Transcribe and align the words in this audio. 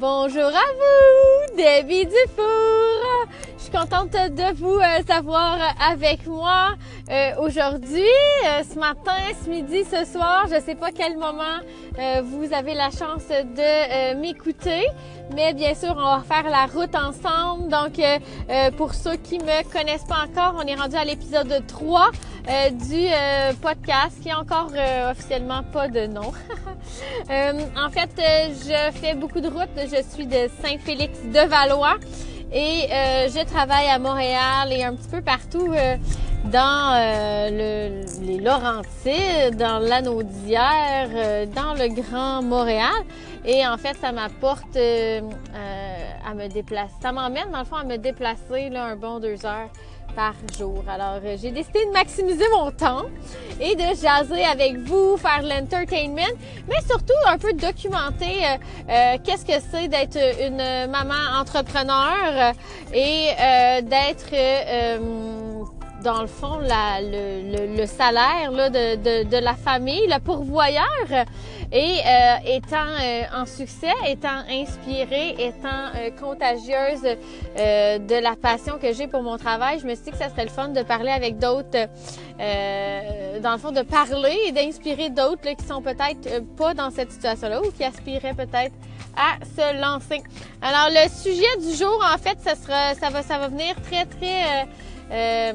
Bonjour 0.00 0.46
à 0.46 0.50
vous, 0.50 1.56
Debbie 1.56 2.06
Dufour. 2.06 3.26
Suis 3.68 3.76
contente 3.76 4.12
de 4.12 4.54
vous 4.54 4.78
euh, 4.78 5.02
savoir 5.06 5.58
avec 5.78 6.26
moi 6.26 6.70
euh, 7.10 7.32
aujourd'hui, 7.40 8.00
euh, 8.46 8.62
ce 8.62 8.78
matin, 8.78 9.12
ce 9.44 9.50
midi, 9.50 9.84
ce 9.84 10.06
soir. 10.10 10.46
Je 10.50 10.58
sais 10.58 10.74
pas 10.74 10.90
quel 10.90 11.18
moment 11.18 11.58
vous 12.22 12.54
avez 12.54 12.74
la 12.74 12.90
chance 12.90 13.26
de 13.28 14.14
m'écouter, 14.14 14.86
mais 15.34 15.52
bien 15.52 15.74
sûr, 15.74 15.94
on 15.98 16.16
va 16.16 16.22
faire 16.22 16.48
la 16.48 16.66
route 16.66 16.94
ensemble. 16.94 17.68
Donc, 17.68 18.00
pour 18.76 18.94
ceux 18.94 19.16
qui 19.16 19.38
me 19.38 19.62
connaissent 19.70 20.04
pas 20.04 20.24
encore, 20.26 20.54
on 20.62 20.66
est 20.66 20.76
rendu 20.76 20.94
à 20.94 21.04
l'épisode 21.04 21.66
3 21.66 22.10
du 22.70 23.08
podcast 23.60 24.16
qui 24.22 24.28
est 24.28 24.34
encore 24.34 24.70
officiellement 25.10 25.64
pas 25.64 25.88
de 25.88 26.06
nom. 26.06 26.32
en 27.28 27.90
fait, 27.90 28.10
je 28.16 28.98
fais 28.98 29.14
beaucoup 29.14 29.40
de 29.40 29.48
routes. 29.48 29.68
Je 29.76 30.02
suis 30.14 30.26
de 30.26 30.48
Saint-Félix 30.62 31.18
de 31.24 31.48
Valois. 31.48 31.96
Et 32.52 32.86
euh, 32.90 33.28
je 33.28 33.44
travaille 33.44 33.88
à 33.88 33.98
Montréal 33.98 34.72
et 34.72 34.82
un 34.82 34.94
petit 34.94 35.08
peu 35.08 35.20
partout 35.20 35.70
euh, 35.70 35.96
dans 36.44 36.94
euh, 36.94 37.50
le, 37.50 38.26
les 38.26 38.40
Laurentides, 38.40 39.56
dans 39.58 39.78
l'Anaudière, 39.78 41.46
dans 41.54 41.74
le 41.74 41.88
Grand 41.88 42.42
Montréal. 42.42 43.04
Et 43.44 43.66
en 43.66 43.76
fait, 43.76 43.96
ça 44.00 44.12
m'apporte 44.12 44.76
à 44.76 46.34
me 46.34 46.48
déplacer. 46.48 46.94
Ça 47.02 47.12
m'emmène, 47.12 47.50
dans 47.52 47.60
le 47.60 47.64
fond, 47.64 47.76
à 47.76 47.84
me 47.84 47.96
déplacer 47.96 48.70
là, 48.70 48.84
un 48.86 48.96
bon 48.96 49.20
deux 49.20 49.44
heures 49.44 49.70
par 50.14 50.34
jour. 50.58 50.84
Alors, 50.88 51.20
euh, 51.24 51.36
j'ai 51.40 51.50
décidé 51.50 51.84
de 51.86 51.92
maximiser 51.92 52.44
mon 52.52 52.70
temps 52.70 53.04
et 53.60 53.74
de 53.74 53.94
jaser 54.00 54.44
avec 54.44 54.78
vous, 54.78 55.16
faire 55.16 55.42
l'entertainment, 55.42 56.34
mais 56.68 56.80
surtout 56.86 57.12
un 57.26 57.38
peu 57.38 57.52
documenter 57.52 58.44
euh, 58.44 58.56
euh, 58.90 59.16
qu'est-ce 59.24 59.44
que 59.44 59.60
c'est 59.70 59.88
d'être 59.88 60.18
une 60.40 60.90
maman 60.90 61.40
entrepreneur 61.40 62.54
et 62.92 63.30
d'être 63.82 64.30
dans 66.02 66.20
le 66.20 66.26
fond, 66.26 66.58
la, 66.58 67.00
le, 67.00 67.76
le, 67.76 67.86
salaire 67.86 68.52
de, 68.52 69.38
la 69.38 69.54
famille, 69.54 70.06
le 70.06 70.18
pourvoyeur. 70.20 70.84
Et 71.70 71.98
euh, 72.06 72.36
étant 72.46 72.76
euh, 72.76 73.22
en 73.34 73.44
succès, 73.44 73.92
étant 74.06 74.42
inspirée, 74.48 75.34
étant 75.38 75.90
euh, 75.94 76.10
contagieuse 76.18 77.02
de 77.02 78.22
la 78.22 78.36
passion 78.36 78.78
que 78.78 78.92
j'ai 78.92 79.06
pour 79.06 79.22
mon 79.22 79.36
travail, 79.36 79.78
je 79.80 79.86
me 79.86 79.94
suis 79.94 80.04
dit 80.04 80.10
que 80.12 80.16
ça 80.16 80.30
serait 80.30 80.44
le 80.44 80.50
fun 80.50 80.68
de 80.68 80.82
parler 80.82 81.10
avec 81.10 81.38
d'autres, 81.38 81.88
dans 82.38 83.52
le 83.52 83.58
fond, 83.58 83.72
de 83.72 83.82
parler 83.82 84.36
et 84.46 84.52
d'inspirer 84.52 85.10
d'autres 85.10 85.50
qui 85.56 85.66
sont 85.66 85.82
peut-être 85.82 86.44
pas 86.56 86.74
dans 86.74 86.90
cette 86.90 87.12
situation-là 87.12 87.60
ou 87.60 87.70
qui 87.70 87.84
aspireraient 87.84 88.34
peut-être 88.34 88.74
à 89.16 89.44
se 89.44 89.80
lancer. 89.80 90.22
Alors 90.62 90.88
le 90.90 91.08
sujet 91.10 91.56
du 91.68 91.76
jour, 91.76 92.00
en 92.14 92.18
fait, 92.18 92.38
ça 92.40 92.54
sera, 92.54 92.94
ça 92.94 93.10
va, 93.10 93.22
ça 93.22 93.38
va 93.38 93.48
venir 93.48 93.74
très 93.82 94.06
très 94.06 94.66
euh, 95.10 95.52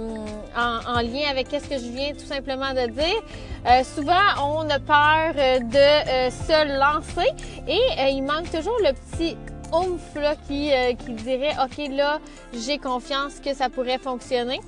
en, 0.56 1.02
lien 1.02 1.30
avec 1.30 1.48
ce 1.50 1.68
que 1.70 1.78
je 1.78 1.92
viens 1.92 2.14
tout 2.14 2.26
simplement 2.26 2.74
de 2.74 2.88
dire. 2.88 3.22
Euh, 3.68 3.84
souvent, 3.84 4.14
on 4.42 4.70
a 4.70 4.80
peur 4.80 5.34
de 5.36 5.78
euh, 5.78 6.30
se 6.32 6.80
lancer 6.80 7.30
et 7.68 8.10
il 8.12 8.24
manque 8.24 8.50
toujours 8.50 8.78
le 8.80 8.94
petit 8.94 9.38
oomph 9.72 10.16
là, 10.16 10.36
qui, 10.48 10.72
qui 11.06 11.14
dirait 11.14 11.56
OK 11.64 11.90
là 11.90 12.20
j'ai 12.54 12.78
confiance 12.78 13.40
que 13.44 13.54
ça 13.54 13.70
pourrait 13.70 13.98
fonctionner. 13.98 14.60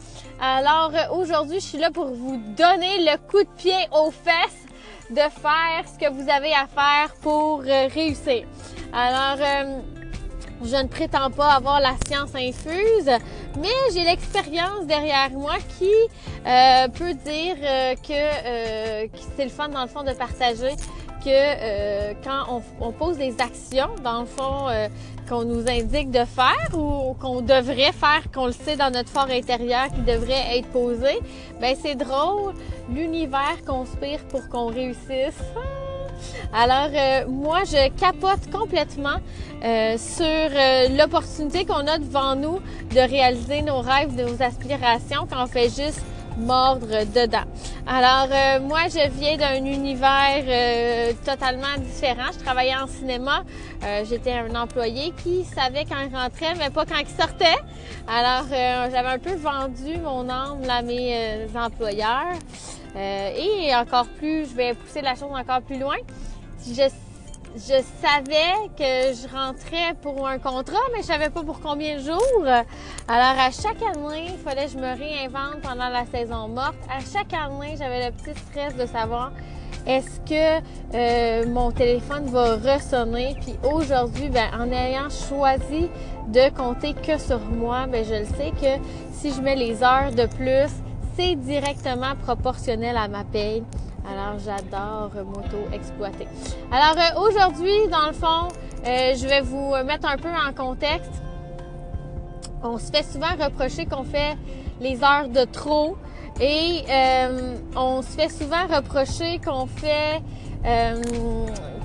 Alors 0.41 0.91
aujourd'hui 1.11 1.59
je 1.59 1.65
suis 1.65 1.77
là 1.77 1.91
pour 1.91 2.07
vous 2.07 2.37
donner 2.57 2.99
le 2.99 3.17
coup 3.17 3.43
de 3.43 3.49
pied 3.57 3.87
aux 3.91 4.11
fesses 4.11 4.65
de 5.11 5.17
faire 5.17 5.83
ce 5.85 5.99
que 5.99 6.11
vous 6.11 6.27
avez 6.29 6.53
à 6.53 6.65
faire 6.67 7.13
pour 7.21 7.61
réussir. 7.61 8.45
Alors 8.93 9.37
je 10.65 10.75
ne 10.75 10.87
prétends 10.87 11.29
pas 11.31 11.53
avoir 11.53 11.79
la 11.79 11.93
science 12.07 12.33
infuse, 12.35 13.09
mais 13.59 13.93
j'ai 13.93 14.03
l'expérience 14.03 14.85
derrière 14.85 15.29
moi 15.31 15.55
qui 15.77 15.91
euh, 16.45 16.87
peut 16.89 17.13
dire 17.13 17.55
euh, 17.61 17.95
que, 17.95 18.13
euh, 18.13 19.07
c'est 19.35 19.43
le 19.43 19.49
fun 19.49 19.69
dans 19.69 19.83
le 19.83 19.87
fond 19.87 20.03
de 20.03 20.11
partager 20.11 20.75
que 21.23 22.13
quand 22.23 22.61
on, 22.79 22.91
pose 22.91 23.17
des 23.17 23.35
actions, 23.39 23.89
dans 24.03 24.19
le 24.21 24.27
fond, 24.27 24.67
qu'on 25.27 25.43
nous 25.43 25.67
indique 25.67 26.11
de 26.11 26.23
faire 26.23 26.69
ou 26.77 27.15
qu'on 27.19 27.41
devrait 27.41 27.93
faire, 27.93 28.21
qu'on 28.31 28.45
le 28.45 28.51
sait 28.51 28.75
dans 28.75 28.91
notre 28.91 29.09
fort 29.09 29.31
intérieur 29.31 29.87
qui 29.87 30.01
devrait 30.01 30.59
être 30.59 30.67
posé, 30.67 31.19
ben 31.59 31.75
c'est 31.81 31.95
drôle, 31.95 32.53
l'univers 32.91 33.57
conspire 33.65 34.19
pour 34.29 34.47
qu'on 34.49 34.67
réussisse. 34.67 35.41
Alors, 36.53 36.89
euh, 36.93 37.25
moi, 37.27 37.63
je 37.65 37.89
capote 37.99 38.49
complètement 38.51 39.17
euh, 39.63 39.97
sur 39.97 40.25
euh, 40.25 40.87
l'opportunité 40.97 41.65
qu'on 41.65 41.85
a 41.87 41.97
devant 41.97 42.35
nous 42.35 42.59
de 42.91 42.99
réaliser 42.99 43.61
nos 43.61 43.81
rêves, 43.81 44.15
nos 44.15 44.41
aspirations 44.41 45.27
quand 45.29 45.43
on 45.43 45.47
fait 45.47 45.69
juste 45.69 46.01
mordre 46.37 47.05
dedans. 47.13 47.45
Alors, 47.87 48.27
moi, 48.61 48.81
je 48.89 49.09
viens 49.09 49.37
d'un 49.37 49.63
univers 49.63 50.43
totalement 51.25 51.77
différent. 51.79 52.29
Je 52.37 52.43
travaillais 52.43 52.75
en 52.75 52.87
cinéma. 52.87 53.45
J'étais 54.09 54.33
un 54.33 54.53
employé 54.53 55.13
qui 55.23 55.45
savait 55.45 55.85
quand 55.85 55.95
il 56.05 56.13
rentrait, 56.13 56.55
mais 56.57 56.69
pas 56.71 56.83
quand 56.85 56.99
il 56.99 57.07
sortait. 57.07 57.55
Alors, 58.05 58.47
j'avais 58.49 59.07
un 59.07 59.19
peu 59.19 59.35
vendu 59.35 59.97
mon 60.03 60.27
âme 60.27 60.69
à 60.69 60.81
mes 60.81 61.47
employeurs. 61.55 62.35
Et 62.95 63.75
encore 63.75 64.07
plus, 64.07 64.49
je 64.49 64.55
vais 64.55 64.73
pousser 64.73 65.01
la 65.01 65.15
chose 65.15 65.31
encore 65.33 65.61
plus 65.61 65.79
loin 65.79 65.97
je, 66.67 66.89
je 67.55 67.83
savais 68.01 68.69
que 68.77 69.13
je 69.13 69.27
rentrais 69.31 69.93
pour 70.01 70.27
un 70.27 70.39
contrat, 70.39 70.79
mais 70.93 71.01
je 71.01 71.07
savais 71.07 71.29
pas 71.29 71.43
pour 71.43 71.59
combien 71.59 71.97
de 71.97 72.01
jours. 72.01 72.45
Alors, 73.07 73.39
à 73.39 73.51
chaque 73.51 73.81
année, 73.81 74.27
il 74.29 74.37
fallait 74.37 74.65
que 74.65 74.71
je 74.71 74.77
me 74.77 74.97
réinvente 74.97 75.61
pendant 75.61 75.89
la 75.89 76.05
saison 76.05 76.47
morte. 76.47 76.75
À 76.89 76.99
chaque 76.99 77.33
année, 77.33 77.75
j'avais 77.77 78.07
le 78.07 78.11
petit 78.11 78.37
stress 78.39 78.75
de 78.75 78.85
savoir 78.85 79.31
est-ce 79.85 80.19
que 80.21 80.63
euh, 80.95 81.47
mon 81.47 81.71
téléphone 81.71 82.25
va 82.25 82.55
ressonner? 82.55 83.35
Puis 83.41 83.53
aujourd'hui, 83.71 84.29
ben, 84.29 84.47
en 84.59 84.71
ayant 84.71 85.09
choisi 85.09 85.89
de 86.27 86.49
compter 86.49 86.95
que 86.95 87.19
sur 87.19 87.39
moi, 87.39 87.85
ben, 87.85 88.03
je 88.03 88.15
le 88.15 88.25
sais 88.25 88.51
que 88.59 88.83
si 89.13 89.31
je 89.31 89.41
mets 89.41 89.55
les 89.55 89.83
heures 89.83 90.11
de 90.11 90.25
plus, 90.25 90.71
c'est 91.15 91.35
directement 91.35 92.15
proportionnel 92.15 92.97
à 92.97 93.07
ma 93.07 93.23
paye. 93.23 93.63
Alors, 94.09 94.37
j'adore 94.39 95.11
m'auto-exploiter. 95.25 96.27
Alors, 96.71 96.95
euh, 96.97 97.27
aujourd'hui, 97.27 97.87
dans 97.89 98.07
le 98.07 98.13
fond, 98.13 98.47
euh, 98.85 99.15
je 99.15 99.27
vais 99.27 99.41
vous 99.41 99.73
mettre 99.83 100.07
un 100.07 100.17
peu 100.17 100.29
en 100.29 100.53
contexte. 100.53 101.21
On 102.63 102.77
se 102.77 102.91
fait 102.91 103.03
souvent 103.03 103.35
reprocher 103.39 103.85
qu'on 103.85 104.03
fait 104.03 104.35
les 104.79 105.03
heures 105.03 105.29
de 105.29 105.45
trop 105.45 105.97
et 106.39 106.83
euh, 106.89 107.55
on 107.75 108.01
se 108.01 108.09
fait 108.09 108.29
souvent 108.29 108.67
reprocher 108.67 109.39
qu'on 109.39 109.67
fait 109.67 110.21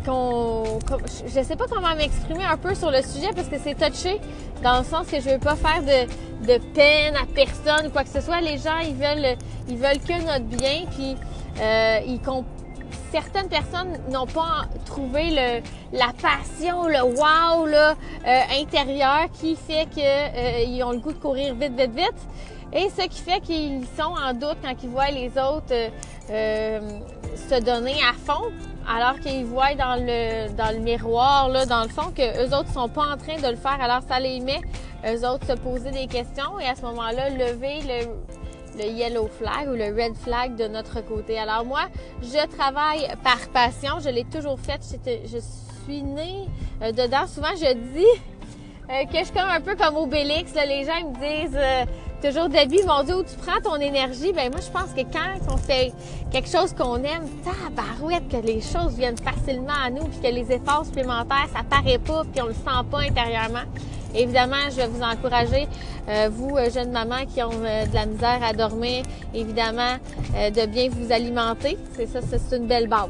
qu'on 0.05 0.79
je 1.27 1.43
sais 1.43 1.57
pas 1.57 1.67
comment 1.71 1.95
m'exprimer 1.95 2.45
un 2.45 2.57
peu 2.57 2.75
sur 2.75 2.91
le 2.91 3.03
sujet 3.03 3.31
parce 3.35 3.49
que 3.49 3.57
c'est 3.63 3.75
touché 3.75 4.21
dans 4.63 4.79
le 4.79 4.85
sens 4.85 5.07
que 5.07 5.21
je 5.21 5.31
veux 5.31 5.39
pas 5.39 5.57
faire 5.57 5.83
de, 5.83 6.59
peine 6.75 7.17
à 7.17 7.27
personne 7.35 7.87
ou 7.87 7.91
quoi 7.91 8.03
que 8.03 8.09
ce 8.09 8.21
soit 8.21 8.41
les 8.41 8.59
gens 8.59 8.79
ils 8.83 8.95
veulent 8.95 9.37
ils 9.69 9.77
veulent 9.77 10.01
que 10.01 10.25
notre 10.27 10.45
bien 10.45 10.85
puis 10.91 11.17
euh, 11.61 12.01
certaines 13.13 13.49
personnes 13.49 13.99
n'ont 14.09 14.27
pas 14.27 14.67
trouvé 14.87 15.31
la 15.93 16.13
passion, 16.21 16.87
le 16.87 17.03
wow 17.03 17.67
là, 17.67 17.95
euh, 18.27 18.41
intérieur 18.61 19.27
qui 19.33 19.57
fait 19.57 19.87
qu'ils 19.91 20.05
euh, 20.05 20.87
ont 20.87 20.93
le 20.93 20.99
goût 20.99 21.13
de 21.13 21.19
courir 21.19 21.55
vite, 21.55 21.79
vite, 21.79 21.91
vite. 21.95 22.29
Et 22.73 22.89
ce 22.89 23.09
qui 23.09 23.21
fait 23.21 23.41
qu'ils 23.41 23.85
sont 23.99 24.15
en 24.15 24.33
doute 24.33 24.59
quand 24.63 24.75
ils 24.83 24.89
voient 24.89 25.11
les 25.11 25.31
autres 25.31 25.75
se 26.29 27.61
donner 27.61 27.97
à 28.09 28.13
fond, 28.13 28.53
alors 28.93 29.21
qu'ils 29.21 29.45
voient 29.45 29.75
dans 29.75 29.95
le, 29.95 30.51
dans 30.57 30.75
le 30.75 30.81
miroir, 30.81 31.49
là, 31.49 31.65
dans 31.65 31.83
le 31.83 31.89
fond, 31.89 32.11
que 32.15 32.45
eux 32.45 32.55
autres 32.55 32.73
sont 32.73 32.89
pas 32.89 33.07
en 33.07 33.17
train 33.17 33.37
de 33.37 33.49
le 33.49 33.57
faire. 33.57 33.79
Alors 33.81 34.03
ça 34.09 34.19
les 34.19 34.41
met, 34.41 34.61
eux 35.07 35.27
autres, 35.27 35.47
se 35.47 35.53
poser 35.53 35.91
des 35.91 36.07
questions 36.07 36.59
et 36.59 36.67
à 36.67 36.75
ce 36.75 36.83
moment-là, 36.83 37.31
lever 37.31 37.81
le 37.83 38.09
le 38.79 38.85
yellow 38.85 39.29
flag 39.39 39.69
ou 39.69 39.75
le 39.75 39.87
red 39.87 40.17
flag 40.17 40.57
de 40.57 40.69
notre 40.69 41.01
côté. 41.01 41.39
Alors 41.39 41.65
moi, 41.65 41.89
je 42.23 42.47
travaille 42.57 43.09
par 43.23 43.49
passion. 43.53 43.99
Je 44.01 44.11
l'ai 44.11 44.25
toujours 44.25 44.59
fait. 44.59 44.81
Je 45.25 45.39
suis 45.85 46.03
née 46.03 46.47
euh, 46.83 46.93
dedans. 46.93 47.27
Souvent, 47.27 47.55
je 47.57 47.73
dis 47.73 48.21
euh, 48.91 49.05
que 49.05 49.19
je 49.19 49.25
suis 49.25 49.33
comme 49.33 49.49
un 49.49 49.61
peu 49.61 49.77
comme 49.77 49.97
Obélix. 49.97 50.53
Les 50.55 50.85
gens 50.85 51.09
me 51.09 51.15
disent 51.15 51.57
euh, 51.57 51.85
toujours, 52.23 52.49
Debbie, 52.49 52.83
mon 52.87 53.03
Dieu, 53.03 53.17
où 53.17 53.23
tu 53.23 53.37
prends 53.37 53.61
ton 53.61 53.77
énergie? 53.77 54.33
Ben 54.33 54.51
moi, 54.51 54.61
je 54.61 54.71
pense 54.71 54.93
que 54.93 55.03
quand 55.03 55.53
on 55.53 55.57
fait 55.57 55.93
quelque 56.31 56.49
chose 56.49 56.73
qu'on 56.73 56.97
aime, 56.97 57.29
tabarouette, 57.45 58.29
que 58.29 58.45
les 58.45 58.61
choses 58.61 58.95
viennent 58.95 59.19
facilement 59.19 59.73
à 59.85 59.91
nous, 59.91 60.05
puis 60.05 60.21
que 60.21 60.35
les 60.35 60.53
efforts 60.53 60.87
supplémentaires, 60.87 61.49
ça 61.55 61.63
paraît 61.69 61.99
pas, 61.99 62.23
puis 62.33 62.43
on 62.43 62.47
le 62.47 62.55
sent 62.55 62.85
pas 62.91 63.01
intérieurement. 63.01 63.65
Évidemment, 64.15 64.69
je 64.71 64.77
vais 64.77 64.89
vous 64.89 65.03
encourager, 65.03 65.69
euh, 66.09 66.29
vous, 66.33 66.57
euh, 66.57 66.69
jeunes 66.71 66.91
mamans 66.91 67.27
qui 67.33 67.43
ont 67.43 67.51
euh, 67.53 67.87
de 67.87 67.95
la 67.95 68.07
misère 68.07 68.41
à 68.43 68.53
dormir, 68.53 69.05
évidemment, 69.35 69.97
de 70.35 70.67
bien 70.67 70.89
vous 70.91 71.13
alimenter. 71.13 71.79
C'est 71.95 72.07
ça, 72.07 72.21
c'est 72.21 72.57
une 72.57 72.67
belle 72.67 72.89
base. 72.89 73.09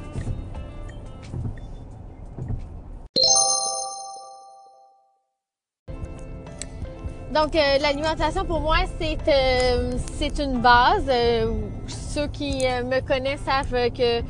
Donc, 7.42 7.56
euh, 7.56 7.78
l'alimentation 7.80 8.44
pour 8.44 8.60
moi, 8.60 8.76
c'est 9.00 9.16
euh, 9.28 10.44
une 10.44 10.60
base. 10.60 11.06
Euh, 11.08 11.50
ceux 11.86 12.26
qui 12.26 12.66
me 12.84 13.00
connaissent 13.00 13.40
savent 13.46 13.90
que 13.92 14.20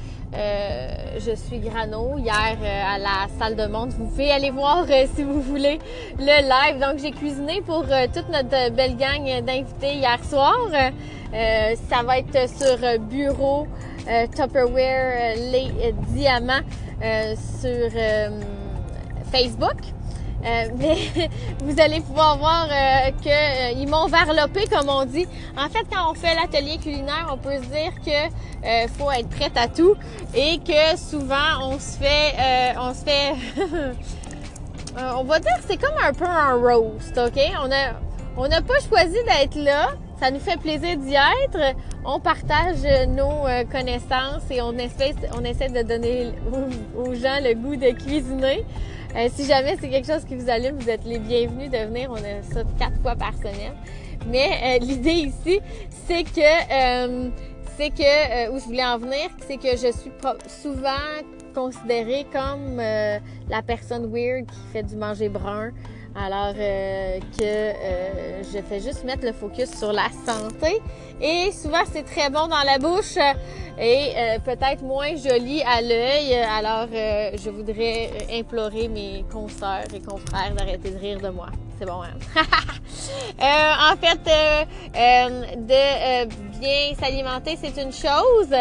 je 1.19 1.35
suis 1.35 1.59
grano. 1.59 2.19
Hier, 2.19 2.57
à 2.87 2.99
la 2.99 3.27
salle 3.37 3.57
de 3.57 3.67
monde, 3.67 3.91
vous 3.99 4.05
pouvez 4.07 4.31
aller 4.31 4.51
voir 4.51 4.85
si 5.13 5.25
vous 5.25 5.41
voulez 5.41 5.81
le 6.21 6.25
live. 6.25 6.81
Donc, 6.81 7.01
j'ai 7.01 7.11
cuisiné 7.11 7.63
pour 7.63 7.83
toute 8.15 8.29
notre 8.29 8.71
belle 8.71 8.97
gang 8.97 9.25
d'invités 9.45 9.95
hier 9.95 10.23
soir. 10.23 10.57
ça 10.71 12.03
va 12.05 12.19
être 12.19 12.49
sur 12.49 13.01
bureau 13.01 13.67
Tupperware 14.37 15.35
les 15.51 15.93
diamants 16.15 16.63
sur 17.61 17.91
Facebook. 19.33 20.00
Euh, 20.45 20.69
mais 20.79 20.97
vous 21.65 21.81
allez 21.81 22.01
pouvoir 22.01 22.39
voir 22.39 22.67
euh, 22.71 23.11
qu'ils 23.21 23.89
m'ont 23.89 24.07
varlopé, 24.07 24.65
comme 24.67 24.89
on 24.89 25.05
dit. 25.05 25.27
En 25.57 25.69
fait, 25.69 25.85
quand 25.93 26.11
on 26.11 26.15
fait 26.15 26.35
l'atelier 26.35 26.79
culinaire, 26.79 27.29
on 27.33 27.37
peut 27.37 27.57
se 27.57 27.69
dire 27.69 27.93
que 28.05 28.67
euh, 28.67 28.89
faut 28.99 29.11
être 29.11 29.29
prête 29.29 29.57
à 29.57 29.69
tout 29.69 29.95
et 30.35 30.59
que 30.59 30.97
souvent 30.97 31.61
on 31.63 31.79
se 31.79 31.99
fait, 31.99 32.35
euh, 32.39 32.73
on 32.79 32.95
se 32.95 33.05
fait, 33.05 33.33
on 35.17 35.25
va 35.25 35.39
dire 35.41 35.57
c'est 35.67 35.77
comme 35.77 35.97
un 36.03 36.13
peu 36.13 36.27
un 36.27 36.55
roast, 36.55 37.19
ok? 37.19 37.41
On 37.63 37.71
a, 37.71 37.93
on 38.37 38.49
n'a 38.49 38.63
pas 38.63 38.81
choisi 38.89 39.19
d'être 39.25 39.57
là. 39.57 39.89
Ça 40.19 40.31
nous 40.31 40.41
fait 40.41 40.59
plaisir 40.59 40.99
d'y 40.99 41.15
être. 41.15 41.75
On 42.05 42.21
partage 42.21 42.83
nos 43.09 43.47
connaissances 43.73 44.43
et 44.51 44.61
on 44.61 44.73
essaie, 44.75 45.15
on 45.35 45.43
essaie 45.45 45.71
de 45.71 45.81
donner 45.81 46.33
aux 46.95 47.15
gens 47.15 47.39
le 47.43 47.55
goût 47.55 47.77
de 47.77 47.91
cuisiner. 47.93 48.67
Euh, 49.17 49.29
si 49.35 49.45
jamais 49.45 49.77
c'est 49.81 49.89
quelque 49.89 50.07
chose 50.07 50.25
qui 50.25 50.37
vous 50.37 50.49
allume, 50.49 50.77
vous 50.79 50.89
êtes 50.89 51.05
les 51.05 51.19
bienvenus 51.19 51.71
de 51.71 51.79
venir. 51.79 52.11
On 52.11 52.17
a 52.17 52.43
ça 52.43 52.63
quatre 52.79 53.01
fois 53.03 53.17
par 53.17 53.35
semaine. 53.35 53.75
Mais 54.27 54.51
euh, 54.63 54.79
l'idée 54.85 55.31
ici, 55.31 55.61
c'est 56.07 56.23
que 56.23 56.41
euh, 56.41 57.29
c'est 57.77 57.91
que 57.91 58.51
où 58.51 58.59
je 58.59 58.65
voulais 58.65 58.85
en 58.85 58.99
venir, 58.99 59.31
c'est 59.47 59.57
que 59.57 59.71
je 59.71 59.91
suis 59.93 60.13
souvent 60.47 60.91
considérée 61.55 62.27
comme 62.33 62.77
la 62.77 63.63
personne 63.67 64.13
weird 64.13 64.47
qui 64.47 64.61
fait 64.73 64.83
du 64.83 64.97
manger 64.97 65.29
brun. 65.29 65.73
Alors 66.15 66.55
que 66.55 67.21
je 68.53 68.59
fais 68.69 68.81
juste 68.81 69.05
mettre 69.05 69.25
le 69.25 69.33
focus 69.33 69.71
sur 69.71 69.93
la 69.93 70.09
santé. 70.27 70.81
Et 71.21 71.53
souvent, 71.53 71.85
c'est 71.91 72.03
très 72.03 72.31
bon 72.31 72.49
dans 72.49 72.63
la 72.65 72.79
bouche 72.79 73.17
et 73.79 74.13
euh, 74.17 74.39
peut-être 74.39 74.83
moins 74.83 75.17
joli 75.17 75.63
à 75.63 75.81
l'œil. 75.81 76.35
Alors, 76.35 76.89
euh, 76.93 77.31
je 77.35 77.51
voudrais 77.51 78.11
implorer 78.33 78.89
mes 78.89 79.25
consoeurs 79.31 79.85
et 79.95 80.01
confrères 80.01 80.55
d'arrêter 80.55 80.91
de 80.91 80.99
rire 80.99 81.21
de 81.21 81.29
moi. 81.29 81.49
C'est 81.81 81.87
bon, 81.87 82.03
hein? 82.03 82.11
euh, 83.41 83.93
en 83.93 83.97
fait, 83.97 84.21
euh, 84.29 85.47
de 85.57 86.29
bien 86.61 86.95
s'alimenter, 87.01 87.57
c'est 87.59 87.83
une 87.83 87.91
chose 87.91 88.55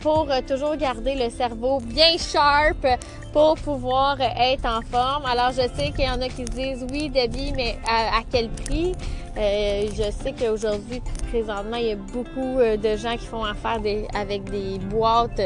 pour 0.00 0.28
toujours 0.48 0.74
garder 0.76 1.16
le 1.16 1.28
cerveau 1.28 1.80
bien 1.80 2.16
sharp, 2.16 2.86
pour 3.34 3.56
pouvoir 3.56 4.18
être 4.22 4.64
en 4.64 4.80
forme. 4.80 5.26
Alors, 5.26 5.50
je 5.50 5.68
sais 5.76 5.90
qu'il 5.90 6.06
y 6.06 6.10
en 6.10 6.22
a 6.22 6.28
qui 6.28 6.46
se 6.46 6.52
disent, 6.52 6.86
oui, 6.90 7.10
Debbie, 7.10 7.52
mais 7.54 7.76
à 7.86 8.22
quel 8.32 8.48
prix? 8.48 8.94
Euh, 9.36 9.88
je 9.92 10.10
sais 10.12 10.32
qu'aujourd'hui, 10.32 11.02
présentement, 11.28 11.76
il 11.76 11.86
y 11.86 11.90
a 11.90 11.96
beaucoup 11.96 12.60
euh, 12.60 12.76
de 12.76 12.96
gens 12.96 13.16
qui 13.16 13.26
font 13.26 13.42
affaire 13.42 13.80
avec 14.14 14.44
des 14.44 14.78
boîtes 14.78 15.40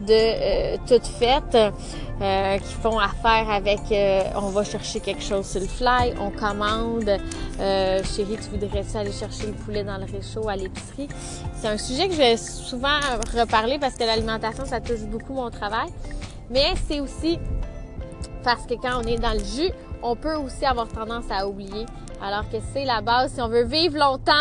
de 0.00 0.10
euh, 0.10 0.76
toutes 0.86 1.06
faites, 1.06 1.54
euh, 1.54 2.58
qui 2.58 2.72
font 2.74 2.98
affaire 2.98 3.50
avec 3.50 3.80
on 4.36 4.48
va 4.48 4.64
chercher 4.64 5.00
quelque 5.00 5.22
chose 5.22 5.46
sur 5.46 5.60
le 5.60 5.66
fly, 5.66 6.14
on 6.18 6.30
commande. 6.30 7.10
chérie, 7.58 8.38
tu 8.42 8.50
voudrais-tu 8.50 8.96
aller 8.96 9.12
chercher 9.12 9.48
le 9.48 9.52
poulet 9.52 9.84
dans 9.84 9.98
le 9.98 10.04
réchaud 10.04 10.48
à 10.48 10.56
l'épicerie? 10.56 11.08
C'est 11.60 11.68
un 11.68 11.78
sujet 11.78 12.08
que 12.08 12.14
je 12.14 12.18
vais 12.18 12.36
souvent 12.38 13.00
reparler 13.36 13.78
parce 13.78 13.96
que 13.96 14.04
l'alimentation, 14.04 14.64
ça 14.64 14.80
touche 14.80 15.02
beaucoup 15.02 15.34
mon 15.34 15.50
travail. 15.50 15.88
Mais 16.48 16.74
c'est 16.88 17.00
aussi 17.00 17.38
parce 18.44 18.64
que 18.64 18.74
quand 18.74 19.02
on 19.02 19.06
est 19.06 19.18
dans 19.18 19.32
le 19.32 19.40
jus, 19.40 19.72
on 20.02 20.14
peut 20.14 20.34
aussi 20.36 20.64
avoir 20.64 20.88
tendance 20.88 21.24
à 21.30 21.48
oublier 21.48 21.84
alors 22.22 22.48
que 22.50 22.56
c'est 22.72 22.84
la 22.84 23.00
base 23.00 23.32
si 23.34 23.40
on 23.40 23.48
veut 23.48 23.64
vivre 23.64 23.98
longtemps. 23.98 24.32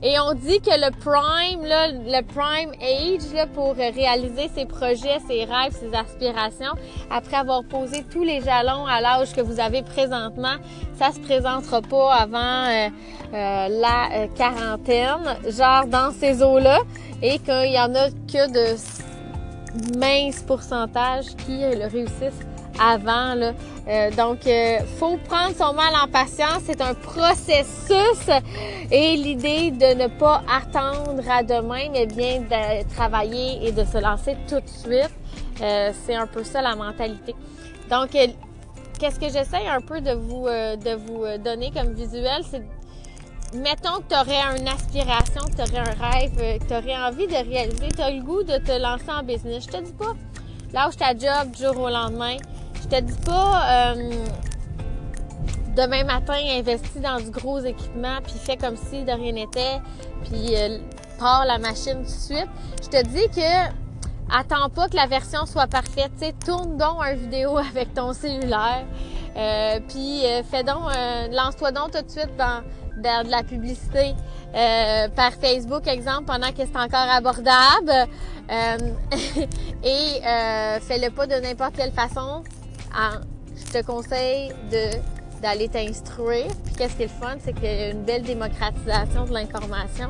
Et 0.00 0.18
on 0.20 0.32
dit 0.32 0.60
que 0.60 0.70
le 0.70 0.92
prime, 0.92 1.62
le 1.64 2.22
prime 2.22 2.72
age 2.80 3.34
là, 3.34 3.46
pour 3.48 3.74
réaliser 3.74 4.48
ses 4.54 4.64
projets, 4.64 5.18
ses 5.26 5.44
rêves, 5.44 5.72
ses 5.72 5.92
aspirations, 5.92 6.72
après 7.10 7.36
avoir 7.36 7.64
posé 7.64 8.04
tous 8.08 8.22
les 8.22 8.40
jalons 8.40 8.86
à 8.86 9.00
l'âge 9.00 9.34
que 9.34 9.40
vous 9.40 9.58
avez 9.58 9.82
présentement, 9.82 10.54
ça 10.96 11.10
se 11.10 11.18
présentera 11.18 11.82
pas 11.82 12.14
avant 12.14 12.38
euh, 12.38 12.88
euh, 13.34 13.68
la 13.68 14.08
euh, 14.12 14.26
quarantaine, 14.36 15.36
genre 15.48 15.86
dans 15.86 16.12
ces 16.12 16.42
eaux-là, 16.44 16.78
et 17.20 17.40
qu'il 17.40 17.72
y 17.72 17.80
en 17.80 17.92
a 17.94 18.10
que 18.10 18.52
de 18.52 18.76
minces 19.98 20.42
pourcentages 20.42 21.34
qui 21.44 21.58
le 21.58 21.88
réussissent 21.90 22.46
avant. 22.80 23.34
Là. 23.34 23.52
Euh, 23.88 24.10
donc, 24.10 24.46
euh, 24.46 24.78
faut 24.98 25.16
prendre 25.16 25.54
son 25.56 25.72
mal 25.72 25.94
en 26.02 26.08
patience. 26.08 26.62
C'est 26.64 26.80
un 26.80 26.94
processus 26.94 28.28
et 28.90 29.16
l'idée 29.16 29.70
de 29.70 29.94
ne 29.94 30.08
pas 30.08 30.42
attendre 30.50 31.22
à 31.30 31.42
demain, 31.42 31.88
mais 31.92 32.06
bien 32.06 32.40
de 32.40 32.88
travailler 32.94 33.66
et 33.66 33.72
de 33.72 33.84
se 33.84 33.98
lancer 33.98 34.36
tout 34.48 34.60
de 34.60 34.68
suite. 34.68 35.10
Euh, 35.62 35.92
c'est 36.04 36.14
un 36.14 36.26
peu 36.26 36.44
ça 36.44 36.62
la 36.62 36.76
mentalité. 36.76 37.34
Donc, 37.90 38.14
euh, 38.14 38.26
qu'est-ce 38.98 39.18
que 39.18 39.28
j'essaie 39.28 39.66
un 39.66 39.80
peu 39.80 40.00
de 40.00 40.12
vous 40.12 40.46
de 40.46 40.94
vous 40.94 41.24
donner 41.42 41.70
comme 41.70 41.94
visuel, 41.94 42.42
c'est 42.50 42.62
mettons 43.54 44.00
que 44.00 44.08
tu 44.08 44.14
aurais 44.14 44.58
une 44.58 44.68
aspiration, 44.68 45.42
que 45.42 45.56
tu 45.56 45.62
aurais 45.62 45.88
un 45.88 46.10
rêve, 46.10 46.58
que 46.60 46.66
tu 46.66 46.74
aurais 46.74 46.98
envie 46.98 47.26
de 47.26 47.50
réaliser, 47.50 47.88
tu 47.94 48.02
as 48.02 48.10
le 48.10 48.22
goût 48.22 48.42
de 48.42 48.58
te 48.58 48.78
lancer 48.78 49.10
en 49.10 49.22
business. 49.22 49.64
Je 49.64 49.78
te 49.78 49.82
dis 49.82 49.92
pas, 49.92 50.14
lâche 50.72 50.96
ta 50.96 51.16
job 51.16 51.50
du 51.52 51.62
jour 51.62 51.78
au 51.78 51.88
lendemain. 51.88 52.36
Je 52.90 52.96
te 52.96 53.02
dis 53.02 53.20
pas 53.26 53.92
euh, 53.92 54.12
demain 55.76 56.04
matin 56.04 56.38
investis 56.58 57.02
dans 57.02 57.18
du 57.18 57.30
gros 57.30 57.58
équipement 57.58 58.16
puis 58.24 58.32
fais 58.32 58.56
comme 58.56 58.76
si 58.76 59.04
de 59.04 59.12
rien 59.12 59.32
n'était 59.32 59.78
puis 60.24 60.56
euh, 60.56 60.78
pars 61.18 61.44
la 61.44 61.58
machine 61.58 61.98
tout 61.98 62.04
de 62.04 62.08
suite. 62.08 62.48
Je 62.82 62.88
te 62.88 63.06
dis 63.08 63.28
que 63.28 63.66
attends 64.34 64.70
pas 64.70 64.88
que 64.88 64.96
la 64.96 65.06
version 65.06 65.44
soit 65.44 65.66
parfaite. 65.66 66.12
Tu 66.18 66.26
sais, 66.26 66.34
tourne 66.46 66.78
donc 66.78 67.02
une 67.04 67.18
vidéo 67.18 67.58
avec 67.72 67.92
ton 67.92 68.14
cellulaire. 68.14 68.86
Euh, 69.36 69.80
puis 69.86 70.24
euh, 70.24 70.42
fais 70.50 70.64
donc, 70.64 70.90
lance-toi 71.30 71.72
donc 71.72 71.90
tout 71.90 72.02
de 72.02 72.10
suite 72.10 72.34
dans, 72.38 72.62
dans 73.02 73.26
de 73.26 73.30
la 73.30 73.42
publicité 73.42 74.14
par 75.14 75.34
Facebook, 75.34 75.86
exemple, 75.86 76.24
pendant 76.24 76.48
que 76.48 76.62
c'est 76.64 76.76
encore 76.76 77.10
abordable. 77.10 78.08
et 79.84 80.20
fais-le 80.80 81.10
pas 81.10 81.26
de 81.26 81.34
n'importe 81.34 81.76
quelle 81.76 81.92
façon 81.92 82.42
je 82.92 83.78
te 83.78 83.84
conseille 83.84 84.52
de 84.70 84.98
d'aller 85.42 85.68
t'instruire. 85.68 86.48
Puis 86.64 86.74
qu'est-ce 86.74 86.96
qui 86.96 87.04
est 87.04 87.06
le 87.06 87.26
fun, 87.26 87.36
c'est 87.44 87.52
qu'il 87.52 87.64
y 87.64 87.68
a 87.68 87.90
une 87.90 88.02
belle 88.02 88.22
démocratisation 88.22 89.24
de 89.24 89.32
l'information 89.32 90.08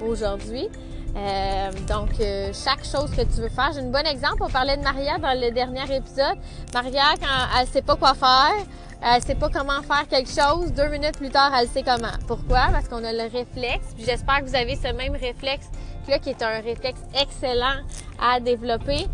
aujourd'hui. 0.00 0.68
Euh, 1.16 1.70
donc, 1.88 2.08
euh, 2.20 2.50
chaque 2.52 2.84
chose 2.84 3.10
que 3.10 3.22
tu 3.22 3.42
veux 3.42 3.48
faire. 3.48 3.72
J'ai 3.74 3.80
un 3.80 3.90
bon 3.90 4.06
exemple. 4.06 4.42
On 4.42 4.48
parlait 4.48 4.76
de 4.76 4.82
Maria 4.82 5.18
dans 5.18 5.38
le 5.38 5.50
dernier 5.50 5.82
épisode. 5.94 6.38
Maria, 6.72 7.14
quand 7.20 7.60
elle 7.60 7.66
sait 7.66 7.82
pas 7.82 7.96
quoi 7.96 8.14
faire, 8.14 8.64
elle 9.02 9.22
sait 9.22 9.34
pas 9.34 9.48
comment 9.48 9.82
faire 9.82 10.06
quelque 10.08 10.30
chose, 10.30 10.72
deux 10.72 10.88
minutes 10.88 11.16
plus 11.16 11.30
tard, 11.30 11.52
elle 11.58 11.68
sait 11.68 11.82
comment. 11.82 12.12
Pourquoi? 12.28 12.68
Parce 12.70 12.88
qu'on 12.88 13.02
a 13.02 13.12
le 13.12 13.22
réflexe. 13.22 13.94
Puis 13.96 14.04
j'espère 14.06 14.40
que 14.40 14.44
vous 14.44 14.54
avez 14.54 14.76
ce 14.76 14.92
même 14.94 15.14
réflexe 15.14 15.66
là, 16.08 16.18
qui 16.18 16.30
est 16.30 16.42
un 16.42 16.60
réflexe 16.60 17.00
excellent 17.18 17.80
à 18.20 18.40
développer. 18.40 19.06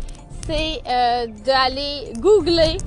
C'est 0.45 0.81
euh, 0.87 1.27
d'aller 1.45 2.13
googler 2.19 2.77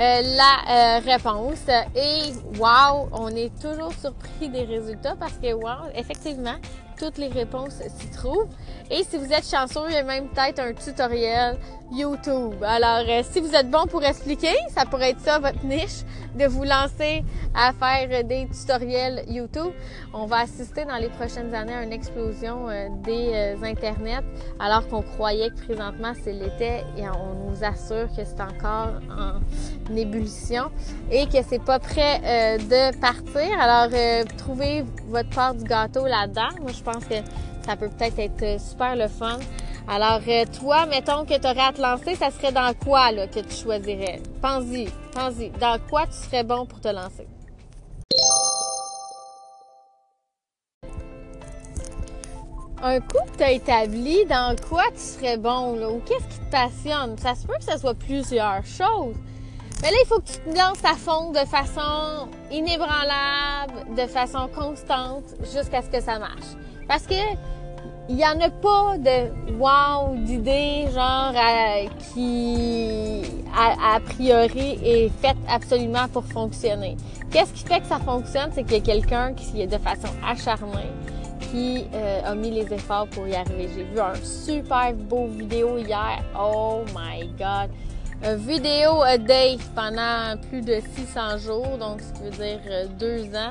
euh, 0.00 0.22
la 0.22 0.96
euh, 0.96 1.00
réponse. 1.00 1.66
Et 1.94 2.32
wow, 2.58 3.08
on 3.12 3.28
est 3.28 3.52
toujours 3.60 3.92
surpris 3.92 4.48
des 4.48 4.64
résultats 4.64 5.14
parce 5.14 5.34
que 5.34 5.52
wow, 5.52 5.90
effectivement, 5.94 6.56
toutes 6.98 7.18
les 7.18 7.28
réponses 7.28 7.82
s'y 7.98 8.10
trouvent. 8.10 8.48
Et 8.90 9.04
si 9.04 9.18
vous 9.18 9.30
êtes 9.32 9.48
chanceux, 9.48 9.88
il 9.88 9.94
y 9.94 9.98
a 9.98 10.02
même 10.02 10.28
peut-être 10.28 10.60
un 10.60 10.72
tutoriel 10.72 11.58
YouTube. 11.92 12.62
Alors, 12.62 13.04
euh, 13.08 13.22
si 13.28 13.40
vous 13.40 13.54
êtes 13.54 13.70
bon 13.70 13.86
pour 13.86 14.04
expliquer, 14.04 14.54
ça 14.70 14.84
pourrait 14.84 15.10
être 15.10 15.20
ça 15.20 15.38
votre 15.38 15.64
niche, 15.64 16.04
de 16.38 16.46
vous 16.46 16.64
lancer 16.64 17.24
à 17.54 17.72
faire 17.72 18.24
des 18.24 18.48
tutoriels 18.48 19.24
YouTube. 19.28 19.72
On 20.14 20.26
va 20.26 20.40
assister 20.40 20.84
dans 20.84 20.96
les 20.96 21.08
prochaines 21.08 21.54
années 21.54 21.74
à 21.74 21.82
une 21.82 21.92
explosion 21.92 22.68
euh, 22.68 22.88
des 23.02 23.32
euh, 23.34 23.62
internets, 23.64 24.24
alors 24.60 24.86
qu'on 24.86 25.02
croyait 25.02 25.50
que 25.50 25.64
présentement 25.64 26.12
c'est 26.22 26.32
l'été 26.32 26.84
et 26.96 27.08
on 27.08 27.50
nous 27.50 27.64
assure 27.64 28.08
que 28.16 28.24
c'est 28.24 28.40
encore 28.40 29.00
en 29.10 29.96
ébullition 29.96 30.70
et 31.10 31.26
que 31.26 31.38
c'est 31.48 31.62
pas 31.62 31.80
prêt 31.80 32.20
de 32.58 32.96
partir. 33.00 33.60
Alors, 33.60 33.90
trouvez 34.38 34.84
votre 35.08 35.30
part 35.30 35.54
du 35.54 35.64
gâteau 35.64 36.06
là-dedans. 36.06 36.50
Moi, 36.60 36.70
je 36.72 36.82
pense 36.82 37.04
que 37.04 37.16
ça 37.66 37.76
peut 37.76 37.88
peut-être 37.88 38.18
être 38.18 38.60
super 38.60 38.94
le 38.96 39.08
fun. 39.08 39.38
Alors, 39.92 40.20
euh, 40.28 40.44
toi, 40.56 40.86
mettons 40.86 41.24
que 41.24 41.36
tu 41.36 41.44
aurais 41.48 41.66
à 41.66 41.72
te 41.72 41.82
lancer, 41.82 42.14
ça 42.14 42.30
serait 42.30 42.52
dans 42.52 42.72
quoi 42.74 43.10
que 43.26 43.40
tu 43.40 43.56
choisirais? 43.64 44.22
Pense-y, 44.40 44.88
pense-y. 45.12 45.50
Dans 45.58 45.80
quoi 45.90 46.06
tu 46.06 46.12
serais 46.12 46.44
bon 46.44 46.64
pour 46.64 46.80
te 46.80 46.86
lancer? 46.86 47.26
un 52.82 52.98
coup 53.00 53.18
que 53.32 53.36
tu 53.36 53.42
as 53.42 53.52
établi 53.52 54.24
dans 54.24 54.56
quoi 54.68 54.84
tu 54.92 55.00
serais 55.00 55.36
bon 55.36 55.76
là, 55.76 55.90
ou 55.90 56.00
qu'est-ce 56.06 56.26
qui 56.28 56.38
te 56.38 56.50
passionne, 56.50 57.18
ça 57.18 57.34
se 57.34 57.46
peut 57.46 57.58
que 57.58 57.70
ce 57.70 57.76
soit 57.76 57.94
plusieurs 57.94 58.64
choses. 58.64 59.16
Mais 59.82 59.90
là, 59.90 59.96
il 60.02 60.06
faut 60.06 60.20
que 60.20 60.28
tu 60.28 60.38
te 60.38 60.56
lances 60.56 60.82
à 60.84 60.94
fond 60.94 61.30
de 61.30 61.40
façon 61.40 62.28
inébranlable, 62.50 63.94
de 63.94 64.06
façon 64.06 64.48
constante, 64.54 65.24
jusqu'à 65.52 65.82
ce 65.82 65.90
que 65.90 66.00
ça 66.00 66.18
marche. 66.18 66.56
Parce 66.88 67.06
que 67.06 67.14
il 68.08 68.18
y 68.18 68.24
en 68.24 68.40
a 68.40 68.50
pas 68.50 68.98
de 68.98 69.30
wow 69.58 70.16
d'idées 70.24 70.86
genre 70.92 71.32
qui 72.12 73.22
a, 73.56 74.00
priori 74.00 74.78
est 74.82 75.08
faite 75.20 75.36
absolument 75.48 76.08
pour 76.12 76.24
fonctionner. 76.24 76.96
Qu'est-ce 77.30 77.52
qui 77.52 77.64
fait 77.64 77.80
que 77.80 77.86
ça 77.86 77.98
fonctionne, 77.98 78.50
c'est 78.52 78.64
qu'il 78.64 78.74
y 78.74 78.80
a 78.80 78.80
quelqu'un 78.80 79.34
qui 79.34 79.62
est 79.62 79.66
de 79.66 79.78
façon 79.78 80.08
acharnée 80.26 80.90
qui 81.50 81.84
euh, 81.94 82.20
a 82.24 82.34
mis 82.34 82.50
les 82.50 82.72
efforts 82.72 83.08
pour 83.08 83.26
y 83.26 83.34
arriver. 83.34 83.68
J'ai 83.74 83.84
vu 83.84 84.00
un 84.00 84.14
super 84.22 84.92
beau 84.94 85.26
vidéo 85.26 85.78
hier. 85.78 86.22
Oh 86.38 86.82
my 86.94 87.26
god. 87.38 87.70
Une 88.22 88.36
vidéo 88.36 89.02
a 89.02 89.16
day 89.16 89.56
pendant 89.74 90.36
plus 90.48 90.60
de 90.60 90.80
600 90.96 91.38
jours, 91.38 91.78
donc 91.78 92.00
ce 92.02 92.12
qui 92.12 92.24
veut 92.24 92.30
dire 92.30 92.60
euh, 92.70 92.86
deux 92.98 93.24
ans. 93.34 93.50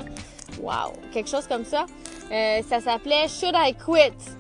Wow, 0.62 0.94
quelque 1.12 1.30
chose 1.30 1.48
comme 1.48 1.66
ça. 1.66 1.86
Euh, 2.32 2.62
ça 2.68 2.80
s'appelait 2.80 3.28
Should 3.28 3.56
I 3.56 3.74
Quit? 3.74 4.39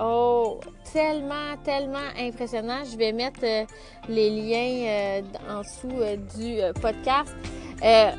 Oh, 0.00 0.60
tellement, 0.92 1.56
tellement 1.64 1.98
impressionnant. 2.18 2.84
Je 2.90 2.96
vais 2.96 3.12
mettre 3.12 3.40
les 4.08 4.30
liens 4.30 5.22
en 5.50 5.60
dessous 5.60 6.38
du 6.38 6.60
podcast. 6.80 7.34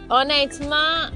honnêtement, 0.10 1.10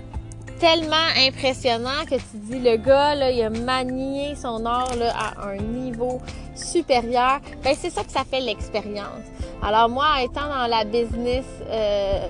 tellement 0.64 1.10
impressionnant 1.18 2.06
que 2.10 2.16
tu 2.16 2.38
dis 2.38 2.60
le 2.60 2.78
gars 2.78 3.16
là, 3.16 3.32
il 3.32 3.42
a 3.42 3.50
manié 3.50 4.36
son 4.36 4.66
art 4.66 4.96
là, 4.96 5.12
à 5.14 5.50
un 5.50 5.58
niveau 5.58 6.22
supérieur. 6.56 7.42
Ben 7.64 7.76
c'est 7.78 7.90
ça 7.90 8.04
que 8.06 8.12
ça 8.12 8.24
fait 8.24 8.40
l'expérience. 8.40 9.26
Alors 9.62 9.90
moi, 9.90 10.22
étant 10.24 10.48
dans 10.48 10.68
la 10.68 10.86
business 10.86 11.46
euh, 11.70 12.28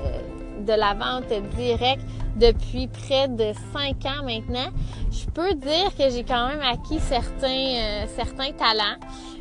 de 0.66 0.74
la 0.74 0.96
vente 0.96 1.32
directe 1.56 2.02
depuis 2.36 2.88
près 2.88 3.28
de 3.28 3.54
cinq 3.74 4.06
ans 4.06 4.24
maintenant, 4.24 4.70
je 5.12 5.25
peux 5.30 5.54
dire 5.54 5.96
que 5.98 6.10
j'ai 6.10 6.24
quand 6.24 6.48
même 6.48 6.62
acquis 6.62 7.00
certains 7.00 7.48
euh, 7.48 8.06
certains 8.16 8.52
talents. 8.52 8.98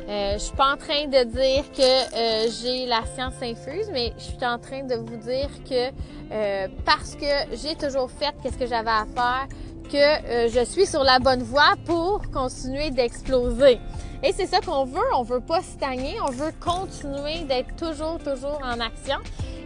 Euh, 0.09 0.33
je 0.33 0.39
suis 0.39 0.55
pas 0.55 0.73
en 0.73 0.77
train 0.77 1.05
de 1.07 1.23
dire 1.23 1.63
que 1.71 1.81
euh, 1.81 2.49
j'ai 2.61 2.85
la 2.85 3.03
science 3.15 3.35
infuse, 3.41 3.89
mais 3.91 4.13
je 4.17 4.23
suis 4.23 4.45
en 4.45 4.59
train 4.59 4.83
de 4.83 4.95
vous 4.95 5.17
dire 5.17 5.49
que 5.67 5.91
euh, 6.31 6.67
parce 6.85 7.15
que 7.15 7.55
j'ai 7.55 7.75
toujours 7.75 8.11
fait 8.11 8.33
qu'est-ce 8.41 8.57
que 8.57 8.65
j'avais 8.67 8.89
à 8.89 9.05
faire, 9.15 9.47
que 9.89 10.49
je 10.49 10.65
suis 10.65 10.85
sur 10.87 11.03
la 11.03 11.19
bonne 11.19 11.43
voie 11.43 11.75
pour 11.85 12.21
continuer 12.31 12.89
d'exploser. 12.91 13.79
Et 14.23 14.31
c'est 14.31 14.47
ça 14.47 14.59
qu'on 14.61 14.85
veut. 14.85 15.13
On 15.15 15.23
veut 15.23 15.41
pas 15.41 15.61
stagner. 15.61 16.15
On 16.25 16.31
veut 16.31 16.53
continuer 16.59 17.43
d'être 17.43 17.75
toujours, 17.75 18.17
toujours 18.19 18.59
en 18.63 18.79
action. 18.79 19.17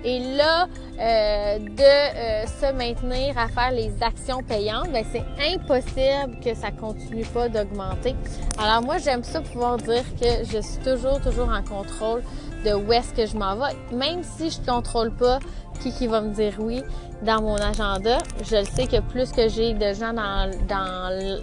Et 0.04 0.20
là, 0.36 0.68
euh, 1.00 1.60
de 1.60 1.82
euh, 1.82 2.46
se 2.46 2.74
maintenir 2.74 3.38
à 3.38 3.48
faire 3.48 3.72
les 3.72 3.92
actions 4.02 4.42
payantes, 4.44 4.92
ben 4.92 5.06
c'est 5.12 5.26
impossible 5.54 6.40
que 6.44 6.54
ça 6.56 6.72
continue 6.72 7.26
pas 7.26 7.50
d'augmenter. 7.50 8.16
Alors 8.58 8.82
moi, 8.82 8.98
j'aime 8.98 9.24
ça 9.24 9.42
pouvoir 9.42 9.78
dire 9.78 10.04
que 10.20 10.44
je 10.44 10.62
suis 10.62 10.80
toujours, 10.84 11.20
toujours 11.22 11.50
en 11.50 11.64
contrôle 11.64 12.24
de 12.66 12.74
où 12.74 12.92
est-ce 12.94 13.14
que 13.14 13.26
je 13.26 13.38
m'en 13.38 13.56
vais, 13.56 13.76
même 13.96 14.24
si 14.24 14.50
je 14.50 14.60
contrôle 14.62 15.16
pas 15.16 15.40
qui 15.80 15.92
qui 15.92 16.08
va 16.08 16.22
me 16.22 16.34
dire 16.34 16.56
oui 16.60 16.84
dans 17.24 17.42
mon 17.42 17.56
agenda. 17.56 18.18
Je 18.44 18.58
le 18.58 18.66
sais 18.66 18.88
que 18.88 19.00
plus 19.02 19.32
que 19.32 19.48
j'ai 19.48 19.74
de 19.74 19.94
gens 19.94 20.14
dans, 20.14 20.50
dans, 20.68 21.40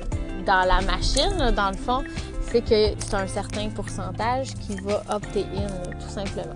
dans 0.47 0.67
la 0.67 0.81
machine, 0.83 1.53
dans 1.55 1.71
le 1.71 1.77
fond, 1.77 2.03
c'est 2.51 2.63
que 2.63 2.95
c'est 2.99 3.15
un 3.15 3.27
certain 3.27 3.69
pourcentage 3.71 4.55
qui 4.55 4.77
va 4.77 5.03
opter 5.11 5.45
in, 5.57 5.91
tout 5.99 6.09
simplement. 6.09 6.55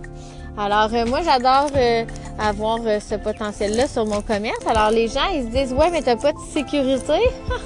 Alors, 0.59 0.93
euh, 0.93 1.07
moi, 1.07 1.21
j'adore 1.23 1.71
euh, 1.77 2.05
avoir 2.37 2.81
euh, 2.85 2.99
ce 2.99 3.15
potentiel-là 3.15 3.87
sur 3.87 4.05
mon 4.05 4.21
commerce. 4.21 4.67
Alors, 4.67 4.91
les 4.91 5.07
gens, 5.07 5.29
ils 5.33 5.45
se 5.45 5.57
disent, 5.57 5.73
ouais, 5.73 5.88
mais 5.93 6.03
t'as 6.03 6.17
pas 6.17 6.33
de 6.33 6.38
sécurité. 6.53 7.21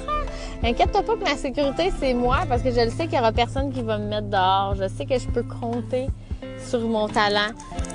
Inquiète-toi 0.63 1.01
pas 1.01 1.15
que 1.15 1.23
ma 1.23 1.35
sécurité, 1.35 1.91
c'est 1.99 2.13
moi, 2.13 2.41
parce 2.47 2.61
que 2.61 2.69
je 2.69 2.81
le 2.81 2.91
sais 2.91 3.05
qu'il 3.07 3.15
y 3.15 3.19
aura 3.19 3.31
personne 3.31 3.73
qui 3.73 3.81
va 3.81 3.97
me 3.97 4.07
mettre 4.07 4.27
dehors. 4.27 4.75
Je 4.75 4.87
sais 4.87 5.05
que 5.05 5.17
je 5.17 5.27
peux 5.27 5.41
compter 5.41 6.05
sur 6.67 6.81
mon 6.81 7.07
talent 7.07 7.49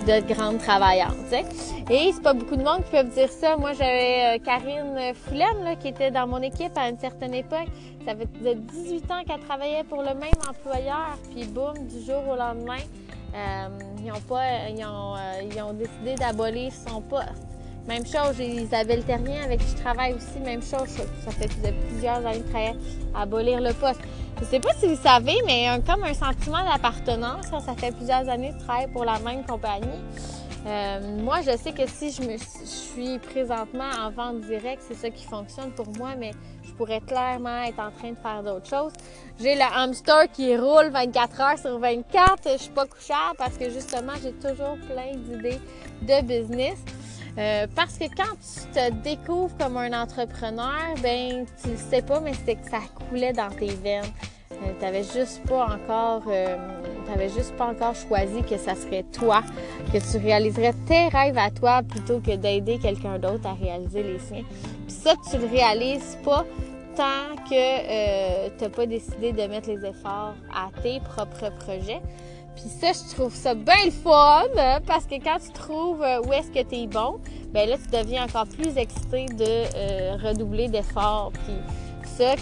de 0.04 0.34
grande 0.34 0.58
travaillante. 0.58 1.14
sais. 1.28 1.44
Et 1.90 2.10
c'est 2.12 2.22
pas 2.22 2.34
beaucoup 2.34 2.56
de 2.56 2.64
monde 2.64 2.82
qui 2.84 2.90
peuvent 2.90 3.08
dire 3.10 3.30
ça. 3.30 3.56
Moi, 3.56 3.74
j'avais 3.74 4.40
Karine 4.40 5.14
Foulaine 5.14 5.76
qui 5.80 5.88
était 5.88 6.10
dans 6.10 6.26
mon 6.26 6.42
équipe 6.42 6.76
à 6.76 6.88
une 6.88 6.98
certaine 6.98 7.34
époque. 7.34 7.68
Ça 8.04 8.14
fait 8.16 8.54
18 8.54 9.10
ans 9.12 9.22
qu'elle 9.26 9.40
travaillait 9.40 9.84
pour 9.84 10.02
le 10.02 10.14
même 10.14 10.38
employeur. 10.50 11.16
Puis 11.32 11.44
boum, 11.44 11.74
du 11.86 12.04
jour 12.04 12.22
au 12.28 12.36
lendemain, 12.36 12.82
ils, 13.34 14.12
ont 14.12 14.20
pas, 14.20 14.68
ils, 14.68 14.84
ont, 14.84 15.16
euh, 15.16 15.42
ils 15.50 15.62
ont 15.62 15.72
décidé 15.72 16.14
d'abolir 16.14 16.72
son 16.72 17.00
poste. 17.00 17.28
Même 17.86 18.04
chose, 18.04 18.38
Isabelle 18.38 19.02
Terrien, 19.04 19.44
avec 19.44 19.60
qui 19.60 19.70
je 19.70 19.82
travaille 19.82 20.12
aussi, 20.12 20.38
même 20.44 20.60
chose. 20.60 20.88
Ça 21.24 21.30
fait 21.30 21.48
plusieurs 21.88 22.26
années 22.26 22.40
que 22.40 22.50
je 22.52 23.16
à 23.16 23.22
abolir 23.22 23.60
le 23.60 23.72
poste. 23.72 24.00
Je 24.40 24.44
sais 24.44 24.60
pas 24.60 24.74
si 24.78 24.86
vous 24.86 25.02
savez, 25.02 25.36
mais 25.46 25.66
comme 25.86 26.04
un 26.04 26.12
sentiment 26.12 26.62
d'appartenance, 26.64 27.46
ça 27.46 27.74
fait 27.76 27.92
plusieurs 27.92 28.28
années 28.28 28.50
que 28.50 28.60
je 28.60 28.64
travaille 28.64 28.88
pour 28.88 29.04
la 29.04 29.18
même 29.20 29.42
compagnie. 29.44 29.88
Euh, 30.66 31.00
moi, 31.22 31.40
je 31.40 31.56
sais 31.56 31.72
que 31.72 31.86
si 31.88 32.10
je, 32.10 32.22
me, 32.22 32.36
suis 32.36 33.18
présentement 33.18 33.88
en 34.00 34.10
vente 34.10 34.42
directe, 34.42 34.82
c'est 34.86 34.94
ça 34.94 35.08
qui 35.10 35.24
fonctionne 35.24 35.70
pour 35.70 35.86
moi, 35.96 36.10
mais 36.18 36.32
pourrais 36.78 37.00
clairement 37.00 37.62
être 37.64 37.80
en 37.80 37.90
train 37.90 38.12
de 38.12 38.16
faire 38.16 38.42
d'autres 38.42 38.68
choses. 38.68 38.92
J'ai 39.40 39.56
le 39.56 39.62
hamster 39.62 40.30
qui 40.32 40.56
roule 40.56 40.88
24 40.90 41.40
heures 41.40 41.58
sur 41.58 41.78
24. 41.78 42.36
Je 42.52 42.62
suis 42.62 42.70
pas 42.70 42.86
couchable 42.86 43.36
parce 43.36 43.58
que 43.58 43.68
justement, 43.68 44.14
j'ai 44.22 44.32
toujours 44.32 44.78
plein 44.88 45.12
d'idées 45.16 45.60
de 46.02 46.22
business. 46.22 46.78
Euh, 47.36 47.66
parce 47.74 47.98
que 47.98 48.04
quand 48.04 48.34
tu 48.40 48.72
te 48.72 48.90
découvres 49.02 49.56
comme 49.58 49.76
un 49.76 49.92
entrepreneur, 49.92 50.94
ben 51.02 51.44
tu 51.62 51.70
le 51.70 51.76
sais 51.76 52.02
pas, 52.02 52.20
mais 52.20 52.32
c'était 52.34 52.56
que 52.56 52.68
ça 52.68 52.80
coulait 53.08 53.32
dans 53.32 53.50
tes 53.50 53.66
veines. 53.68 54.04
Euh, 54.50 54.72
tu 54.78 54.84
n'avais 54.84 55.04
juste 55.04 55.44
pas 55.46 55.66
encore 55.66 56.22
euh, 56.28 56.56
t'avais 57.08 57.28
juste 57.28 57.56
pas 57.56 57.66
encore 57.66 57.94
choisi 57.94 58.42
que 58.42 58.56
ça 58.56 58.74
serait 58.74 59.04
toi, 59.12 59.42
que 59.92 59.98
tu 59.98 60.18
réaliserais 60.18 60.74
tes 60.86 61.08
rêves 61.08 61.38
à 61.38 61.50
toi 61.50 61.82
plutôt 61.82 62.20
que 62.20 62.36
d'aider 62.36 62.78
quelqu'un 62.78 63.18
d'autre 63.18 63.46
à 63.46 63.54
réaliser 63.54 64.02
les 64.02 64.18
siens. 64.18 64.44
Puis 64.86 64.96
ça, 64.96 65.14
tu 65.30 65.38
le 65.38 65.46
réalises 65.46 66.18
pas 66.24 66.44
tant 66.98 67.36
que 67.48 67.54
euh, 67.54 68.48
tu 68.58 68.64
n'as 68.64 68.70
pas 68.70 68.86
décidé 68.86 69.30
de 69.30 69.42
mettre 69.46 69.68
les 69.68 69.86
efforts 69.86 70.34
à 70.52 70.68
tes 70.82 70.98
propres 70.98 71.50
projets. 71.60 72.02
Puis 72.56 72.64
ça, 72.68 72.88
je 72.92 73.14
trouve 73.14 73.32
ça 73.32 73.54
bien 73.54 73.84
le 73.84 73.92
fun 73.92 74.46
hein, 74.58 74.80
parce 74.84 75.06
que 75.06 75.14
quand 75.14 75.38
tu 75.38 75.52
trouves 75.52 76.04
où 76.26 76.32
est-ce 76.32 76.50
que 76.50 76.68
tu 76.68 76.74
es 76.74 76.86
bon, 76.88 77.20
ben 77.52 77.68
là, 77.68 77.76
tu 77.76 77.96
deviens 77.96 78.24
encore 78.24 78.48
plus 78.48 78.76
excité 78.76 79.26
de 79.26 80.26
redoubler 80.26 80.66
d'efforts. 80.66 81.30
Puis 81.44 81.54
ça, 82.16 82.34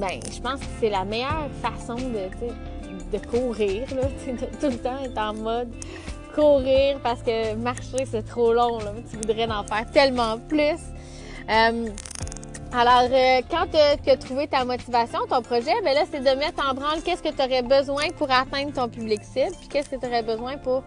ben, 0.00 0.18
je 0.34 0.40
pense 0.40 0.58
que 0.58 0.66
c'est 0.80 0.90
la 0.90 1.04
meilleure 1.04 1.48
façon 1.62 1.94
de, 1.94 3.16
de 3.16 3.26
courir, 3.26 3.82
là, 3.94 4.02
de 4.26 4.46
tout 4.60 4.66
le 4.66 4.78
temps 4.78 4.98
être 5.04 5.18
en 5.18 5.32
mode 5.32 5.72
courir 6.34 6.98
parce 7.04 7.22
que 7.22 7.54
marcher, 7.54 8.04
c'est 8.04 8.26
trop 8.26 8.52
long. 8.52 8.78
Là. 8.78 8.92
Tu 9.08 9.16
voudrais 9.16 9.46
en 9.46 9.62
faire 9.62 9.86
tellement 9.92 10.38
plus. 10.38 10.80
Euh, 11.48 11.88
alors, 12.78 13.08
euh, 13.10 13.40
quand 13.50 13.66
tu 13.70 14.10
as 14.10 14.16
trouvé 14.18 14.46
ta 14.46 14.62
motivation, 14.66 15.20
ton 15.30 15.40
projet, 15.40 15.72
ben 15.82 15.94
là, 15.94 16.02
c'est 16.10 16.20
de 16.20 16.38
mettre 16.38 16.62
en 16.68 16.74
branle 16.74 17.00
qu'est-ce 17.02 17.22
que 17.22 17.30
tu 17.30 17.42
aurais 17.42 17.62
besoin 17.62 18.10
pour 18.18 18.30
atteindre 18.30 18.72
ton 18.74 18.86
public 18.88 19.22
cible, 19.24 19.56
puis 19.58 19.68
qu'est-ce 19.68 19.88
que 19.88 19.96
tu 19.96 20.06
aurais 20.06 20.22
besoin 20.22 20.58
pour 20.58 20.82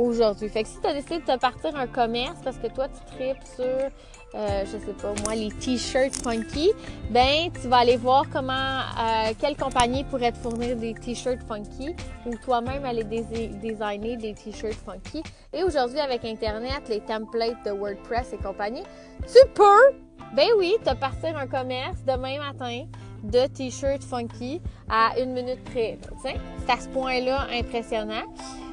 aujourd'hui. 0.00 0.48
Fait 0.48 0.62
que 0.62 0.68
si 0.68 0.80
tu 0.80 0.86
as 0.86 0.94
décidé 0.94 1.18
de 1.18 1.24
te 1.24 1.38
partir 1.38 1.76
un 1.76 1.86
commerce 1.86 2.38
parce 2.42 2.56
que 2.56 2.68
toi, 2.68 2.88
tu 2.88 3.16
tripes 3.16 3.44
sur, 3.54 3.64
euh, 3.64 4.64
je 4.64 4.78
sais 4.78 4.92
pas 5.00 5.12
moi, 5.24 5.34
les 5.34 5.50
t-shirts 5.50 6.16
funky, 6.22 6.70
ben 7.10 7.50
tu 7.60 7.68
vas 7.68 7.78
aller 7.78 7.96
voir 7.96 8.24
comment, 8.32 8.52
euh, 8.52 9.32
quelle 9.38 9.56
compagnie 9.56 10.04
pourrait 10.04 10.32
te 10.32 10.38
fournir 10.38 10.76
des 10.76 10.94
t-shirts 10.94 11.42
funky 11.46 11.94
ou 12.26 12.34
toi-même 12.36 12.84
aller 12.84 13.04
designer 13.04 14.16
des 14.16 14.34
t-shirts 14.34 14.78
funky. 14.84 15.22
Et 15.52 15.62
aujourd'hui, 15.62 16.00
avec 16.00 16.24
Internet, 16.24 16.88
les 16.88 17.00
templates 17.00 17.64
de 17.64 17.70
WordPress 17.70 18.32
et 18.32 18.38
compagnie, 18.38 18.84
tu 19.26 19.46
peux, 19.54 19.96
ben 20.34 20.48
oui, 20.58 20.76
te 20.84 20.94
partir 20.94 21.36
un 21.36 21.46
commerce 21.46 21.98
demain 22.06 22.38
matin 22.38 22.86
de 23.22 23.46
t-shirts 23.48 24.02
funky 24.02 24.62
à 24.88 25.18
une 25.20 25.32
minute 25.32 25.62
près. 25.64 25.98
C'est 26.22 26.36
à 26.72 26.80
ce 26.80 26.88
point-là 26.88 27.48
impressionnant. 27.52 28.24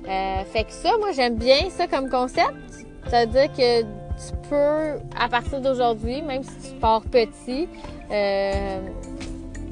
Euh, 0.08 0.44
fait 0.46 0.64
que 0.64 0.72
ça, 0.72 0.92
moi, 1.00 1.12
j'aime 1.12 1.36
bien 1.36 1.70
ça 1.70 1.88
comme 1.88 2.10
concept. 2.10 2.54
Ça 3.10 3.26
veut 3.26 3.32
dire 3.32 3.52
que 3.52 3.82
tu 3.82 4.50
peux, 4.50 5.00
à 5.18 5.30
partir 5.30 5.62
d'aujourd'hui, 5.62 6.22
même 6.22 6.44
si 6.44 6.70
tu 6.70 6.76
pars 6.80 7.02
petit, 7.02 7.68
euh, 8.12 8.80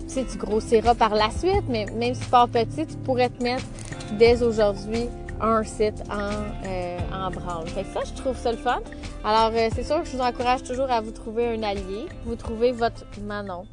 si 0.07 0.25
tu 0.25 0.37
grossiras 0.37 0.95
par 0.95 1.15
la 1.15 1.29
suite, 1.31 1.63
mais 1.67 1.85
même 1.95 2.13
si 2.13 2.21
tu 2.21 2.29
pars 2.29 2.49
petit, 2.49 2.85
tu 2.85 2.95
pourrais 2.97 3.29
te 3.29 3.41
mettre 3.41 3.65
dès 4.13 4.43
aujourd'hui 4.43 5.07
un 5.41 5.63
site 5.63 6.01
en, 6.09 6.31
euh, 6.67 6.97
en 7.13 7.31
branle. 7.31 7.67
Fait 7.67 7.83
que 7.83 7.93
ça, 7.93 8.01
je 8.05 8.13
trouve 8.13 8.37
ça 8.37 8.51
le 8.51 8.57
fun. 8.57 8.79
Alors, 9.23 9.51
c'est 9.73 9.83
sûr 9.83 10.01
que 10.01 10.07
je 10.07 10.15
vous 10.15 10.23
encourage 10.23 10.63
toujours 10.63 10.91
à 10.91 11.01
vous 11.01 11.11
trouver 11.11 11.47
un 11.47 11.63
allié. 11.63 12.05
Vous 12.25 12.35
trouvez 12.35 12.71
votre 12.71 13.03
Manon 13.21 13.65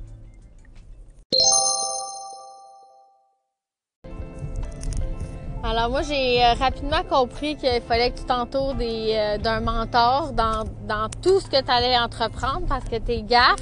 Alors 5.75 5.89
moi, 5.89 6.03
j'ai 6.03 6.45
euh, 6.45 6.53
rapidement 6.53 7.03
compris 7.03 7.57
qu'il 7.57 7.81
fallait 7.89 8.11
que 8.11 8.19
tu 8.19 8.27
t'entoures 8.27 8.77
euh, 8.79 9.39
d'un 9.39 9.61
mentor 9.61 10.35
dans, 10.35 10.65
dans 10.87 11.09
tout 11.23 11.41
ce 11.41 11.47
que 11.47 11.63
tu 11.63 11.71
allais 11.71 11.97
entreprendre 11.97 12.67
parce 12.69 12.85
que 12.85 12.97
tes 12.97 13.23
gaffes, 13.23 13.57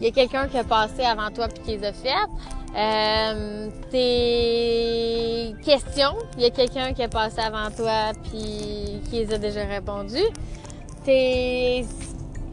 il 0.00 0.06
y 0.06 0.08
a 0.08 0.10
quelqu'un 0.10 0.48
qui 0.48 0.56
a 0.56 0.64
passé 0.64 1.02
avant 1.02 1.30
toi 1.30 1.48
puis 1.48 1.62
qui 1.64 1.70
les 1.76 1.84
a 1.84 1.92
faites. 1.92 2.14
Euh, 2.74 3.68
tes 3.90 5.54
questions, 5.62 6.16
il 6.38 6.44
y 6.44 6.46
a 6.46 6.50
quelqu'un 6.50 6.94
qui 6.94 7.02
a 7.02 7.08
passé 7.08 7.40
avant 7.40 7.70
toi 7.76 8.12
puis 8.22 9.02
qui 9.10 9.16
les 9.18 9.34
a 9.34 9.36
déjà 9.36 9.66
répondu. 9.66 10.22
Tes, 11.04 11.84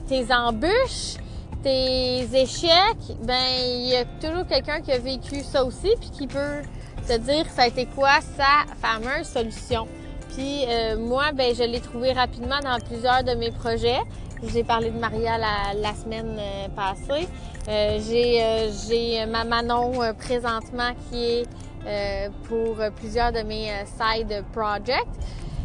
tes 0.10 0.34
embûches, 0.34 1.16
tes 1.64 2.28
échecs, 2.34 3.16
ben 3.22 3.40
il 3.58 3.88
y 3.88 3.96
a 3.96 4.04
toujours 4.04 4.46
quelqu'un 4.46 4.82
qui 4.82 4.92
a 4.92 5.00
vécu 5.00 5.44
ça 5.44 5.64
aussi 5.64 5.94
puis 5.98 6.10
qui 6.10 6.28
peut 6.28 6.60
te 7.08 7.18
dire 7.18 7.46
ça 7.56 7.64
a 7.64 7.68
été 7.68 7.86
quoi 7.86 8.20
sa 8.22 8.66
fameuse 8.82 9.28
solution? 9.28 9.88
Puis 10.36 10.66
euh, 10.68 10.98
moi, 10.98 11.32
ben 11.34 11.56
je 11.56 11.64
l'ai 11.64 11.80
trouvé 11.80 12.12
rapidement 12.12 12.60
dans 12.62 12.80
plusieurs 12.86 13.24
de 13.24 13.34
mes 13.36 13.52
projets. 13.52 14.00
J'ai 14.54 14.64
parlé 14.64 14.92
de 14.92 15.00
Maria 15.00 15.38
la, 15.38 15.94
semaine 15.94 16.38
euh, 16.38 16.68
passée. 16.76 17.28
Euh, 17.68 18.00
j'ai 18.08 18.70
j'ai 18.88 19.26
ma 19.26 19.44
Manon 19.44 19.94
présentement 20.20 20.92
qui 21.10 21.24
est 21.26 22.30
pour 22.48 22.78
plusieurs 22.96 23.32
de 23.32 23.42
mes 23.42 23.70
side 23.86 24.44
projects. 24.52 25.06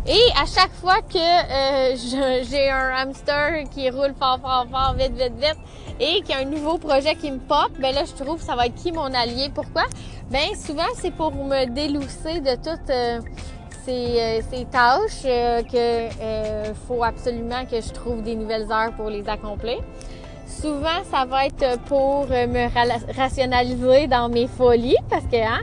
Et 0.07 0.19
à 0.35 0.47
chaque 0.47 0.73
fois 0.73 1.03
que 1.03 2.45
j'ai 2.51 2.71
un 2.71 2.91
hamster 2.97 3.65
qui 3.71 3.91
roule 3.91 4.15
fort, 4.19 4.39
fort, 4.41 4.67
fort, 4.71 4.95
vite, 4.99 5.13
vite, 5.13 5.35
vite, 5.37 5.59
et 6.01 6.23
qu'il 6.23 6.31
y 6.31 6.33
a 6.33 6.39
un 6.39 6.45
nouveau 6.47 6.79
projet 6.79 7.15
qui 7.15 7.31
me 7.31 7.39
pop, 7.39 7.71
ben 7.79 7.95
là, 7.95 8.05
je 8.05 8.23
trouve 8.23 8.39
que 8.39 8.45
ça 8.45 8.57
va 8.57 8.67
être 8.67 8.75
qui 8.75 8.93
mon 8.93 9.13
allié? 9.13 9.51
Pourquoi? 9.55 9.83
Ben 10.31 10.55
souvent, 10.57 10.89
c'est 10.95 11.11
pour 11.13 11.35
me 11.35 11.67
délousser 11.67 12.41
de 12.41 12.55
toutes 12.55 12.89
euh, 12.89 13.21
ces, 13.85 14.19
euh, 14.19 14.41
ces, 14.51 14.65
tâches 14.65 15.25
euh, 15.27 15.63
que 15.65 16.73
faut 16.87 17.05
absolument 17.05 17.67
que 17.71 17.81
je 17.81 17.93
trouve 17.93 18.23
des 18.23 18.37
nouvelles 18.37 18.73
heures 18.73 18.93
pour 18.97 19.11
les 19.11 19.29
accomplir. 19.29 19.79
Souvent, 20.47 21.05
ça 21.11 21.27
va 21.27 21.47
être 21.47 21.79
pour 21.83 22.27
me 22.27 23.15
rationaliser 23.17 24.07
dans 24.07 24.29
mes 24.29 24.47
folies 24.47 24.97
parce 25.09 25.25
que 25.25 25.37
hein, 25.37 25.61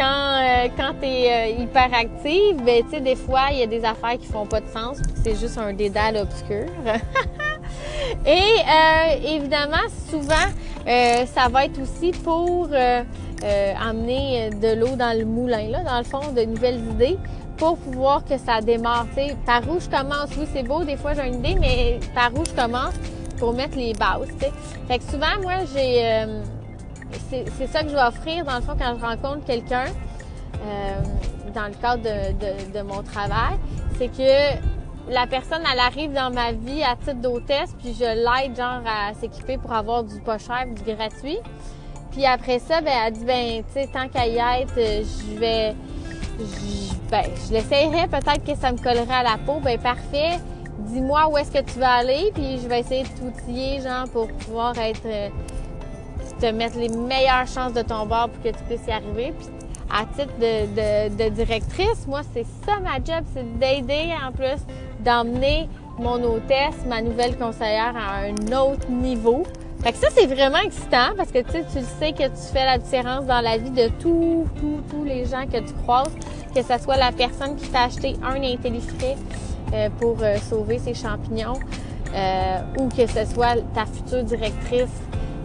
quand 0.00 0.70
quand 0.76 0.94
tu 1.00 1.06
es 1.06 1.52
hyper 1.60 1.90
active, 1.92 2.56
ben 2.64 2.82
tu 2.84 2.90
sais 2.90 3.00
des 3.00 3.16
fois, 3.16 3.48
il 3.52 3.58
y 3.58 3.62
a 3.62 3.66
des 3.66 3.84
affaires 3.84 4.18
qui 4.18 4.26
font 4.26 4.46
pas 4.46 4.60
de 4.60 4.68
sens, 4.68 4.98
c'est 5.22 5.38
juste 5.38 5.58
un 5.58 5.72
dédale 5.72 6.16
obscur. 6.16 6.66
Et 8.26 8.30
euh, 8.30 9.34
évidemment, 9.36 9.86
souvent, 10.08 10.34
euh, 10.86 11.26
ça 11.26 11.48
va 11.48 11.66
être 11.66 11.80
aussi 11.80 12.12
pour 12.12 12.68
euh, 12.72 13.02
amener 13.80 14.50
de 14.50 14.74
l'eau 14.74 14.96
dans 14.96 15.16
le 15.16 15.24
moulin, 15.24 15.68
là, 15.68 15.82
dans 15.82 15.98
le 15.98 16.04
fond, 16.04 16.32
de 16.32 16.42
nouvelles 16.42 16.80
idées 16.92 17.18
pour 17.56 17.76
pouvoir 17.76 18.24
que 18.24 18.38
ça 18.38 18.60
démarre. 18.62 19.06
par 19.44 19.62
où 19.68 19.78
je 19.78 19.88
commence, 19.88 20.30
oui, 20.38 20.46
c'est 20.52 20.62
beau, 20.62 20.82
des 20.82 20.96
fois 20.96 21.12
j'ai 21.12 21.26
une 21.26 21.44
idée, 21.44 21.56
mais 21.60 22.00
par 22.14 22.32
où 22.34 22.44
je 22.44 22.52
commence 22.52 22.94
pour 23.38 23.52
mettre 23.52 23.76
les 23.76 23.92
bases. 23.92 24.28
T'sais. 24.38 24.52
Fait 24.88 24.98
que 24.98 25.04
souvent, 25.04 25.40
moi, 25.42 25.52
j'ai. 25.74 26.24
C'est 27.30 27.66
ça 27.66 27.82
que 27.82 27.88
je 27.88 27.94
vais 27.94 28.02
offrir, 28.02 28.44
dans 28.44 28.56
le 28.56 28.62
fond, 28.62 28.74
quand 28.78 28.96
je 28.98 29.04
rencontre 29.04 29.44
quelqu'un, 29.44 29.86
dans 31.54 31.66
le 31.66 31.74
cadre 31.74 32.02
de, 32.02 32.82
mon 32.82 33.02
travail, 33.02 33.56
c'est 33.98 34.08
que 34.08 35.10
la 35.10 35.26
personne, 35.26 35.62
elle 35.70 35.80
arrive 35.80 36.12
dans 36.12 36.30
ma 36.30 36.52
vie 36.52 36.82
à 36.82 36.96
titre 36.96 37.20
d'hôtesse, 37.20 37.74
puis 37.78 37.94
je 37.98 38.04
l'aide 38.04 38.56
genre 38.56 38.82
à 38.86 39.14
s'équiper 39.14 39.58
pour 39.58 39.72
avoir 39.72 40.04
du 40.04 40.20
pas 40.20 40.38
cher, 40.38 40.66
du 40.66 40.82
gratuit. 40.82 41.38
Puis 42.12 42.26
après 42.26 42.58
ça, 42.58 42.80
ben 42.80 42.92
elle 43.06 43.12
dit 43.12 43.24
ben 43.24 43.62
tu 43.64 43.72
sais 43.72 43.88
tant 43.92 44.08
qu'à 44.08 44.26
y 44.26 44.36
être, 44.36 44.74
je 44.76 45.38
vais 45.38 45.74
je, 46.38 47.10
ben 47.10 47.24
je 47.46 47.52
l'essayerai 47.52 48.08
peut-être 48.08 48.44
que 48.44 48.54
ça 48.56 48.72
me 48.72 48.78
collerait 48.78 49.14
à 49.14 49.22
la 49.22 49.38
peau, 49.38 49.60
ben 49.60 49.78
parfait. 49.78 50.38
Dis-moi 50.78 51.28
où 51.28 51.38
est-ce 51.38 51.52
que 51.52 51.62
tu 51.62 51.78
vas 51.78 51.92
aller, 51.96 52.32
puis 52.34 52.58
je 52.58 52.66
vais 52.66 52.80
essayer 52.80 53.04
de 53.04 53.08
t'outiller 53.08 53.80
genre 53.80 54.08
pour 54.12 54.28
pouvoir 54.28 54.76
être 54.78 55.06
euh, 55.06 55.28
te 56.40 56.46
mettre 56.46 56.78
les 56.78 56.88
meilleures 56.88 57.46
chances 57.46 57.72
de 57.72 57.82
ton 57.82 58.06
bord 58.06 58.30
pour 58.30 58.42
que 58.42 58.48
tu 58.48 58.64
puisses 58.64 58.86
y 58.86 58.90
arriver. 58.90 59.34
Puis 59.38 59.48
à 59.90 60.06
titre 60.06 60.32
de, 60.38 61.28
directrice, 61.30 62.06
moi 62.06 62.20
c'est 62.32 62.46
ça 62.64 62.78
ma 62.80 62.96
job, 62.96 63.24
c'est 63.34 63.58
d'aider 63.58 64.10
en 64.24 64.32
plus 64.32 64.60
d'emmener 65.00 65.68
mon 65.98 66.22
hôtesse, 66.22 66.84
ma 66.86 67.02
nouvelle 67.02 67.36
conseillère, 67.36 67.94
à 67.96 68.24
un 68.24 68.56
autre 68.56 68.88
niveau. 68.88 69.44
Fait 69.82 69.92
que 69.92 69.98
ça, 69.98 70.08
c'est 70.14 70.26
vraiment 70.26 70.58
excitant 70.58 71.14
parce 71.16 71.30
que 71.30 71.38
tu 71.38 71.58
sais, 71.98 72.12
que 72.12 72.24
tu 72.24 72.52
fais 72.52 72.64
la 72.66 72.76
différence 72.78 73.24
dans 73.24 73.40
la 73.40 73.56
vie 73.56 73.70
de 73.70 73.88
tous, 73.98 74.46
tous, 74.58 74.80
tous 74.90 75.04
les 75.04 75.24
gens 75.24 75.46
que 75.46 75.58
tu 75.58 75.72
croises, 75.82 76.14
que 76.54 76.62
ce 76.62 76.82
soit 76.82 76.96
la 76.96 77.12
personne 77.12 77.56
qui 77.56 77.66
t'a 77.68 77.84
acheté 77.84 78.16
un 78.22 78.42
intellifrais 78.42 79.16
euh, 79.72 79.88
pour 79.98 80.16
euh, 80.22 80.36
sauver 80.50 80.78
ses 80.78 80.94
champignons 80.94 81.58
euh, 82.14 82.58
ou 82.78 82.88
que 82.88 83.06
ce 83.06 83.24
soit 83.24 83.56
ta 83.72 83.86
future 83.86 84.22
directrice 84.22 84.90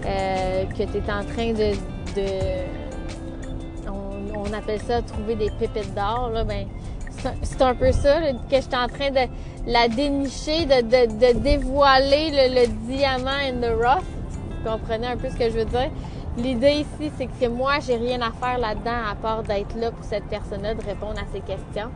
que 0.06 0.84
tu 0.84 0.98
es 0.98 1.12
en 1.12 1.24
train 1.24 1.54
de, 1.54 1.74
on, 3.91 4.54
appelle 4.54 4.82
ça 4.82 5.02
trouver 5.02 5.36
des 5.36 5.50
pépites 5.60 5.94
d'or, 5.94 6.30
là, 6.34 6.44
ben 6.44 6.68
c'est 7.41 7.62
un 7.62 7.74
peu 7.74 7.91
ça 7.91 8.20
que 8.50 8.56
je 8.56 8.62
suis 8.62 8.76
en 8.76 8.88
train 8.88 9.10
de 9.10 9.28
la 9.65 9.88
dénicher, 9.88 10.65
de, 10.65 11.34
dévoiler 11.39 12.32
le, 12.32 12.68
diamant 12.88 13.30
in 13.30 13.62
the 13.62 13.74
rough. 13.74 14.04
Vous 14.63 14.70
comprenez 14.70 15.08
un 15.08 15.18
peu 15.18 15.30
ce 15.30 15.36
que 15.36 15.50
je 15.50 15.58
veux 15.58 15.65
dire? 15.65 15.89
L'idée 16.38 16.86
ici, 16.86 17.12
c'est 17.18 17.28
que 17.28 17.48
moi, 17.48 17.74
j'ai 17.86 17.96
rien 17.96 18.20
à 18.22 18.32
faire 18.32 18.58
là-dedans 18.60 19.10
à 19.10 19.15
part 19.15 19.44
d'être 19.44 19.76
là 19.76 19.91
pour 19.91 20.04
cette 20.04 20.26
personne-là, 20.26 20.74
de 20.74 20.84
répondre 20.84 21.15
à 21.18 21.26
ses 21.32 21.39
questions. 21.39 21.89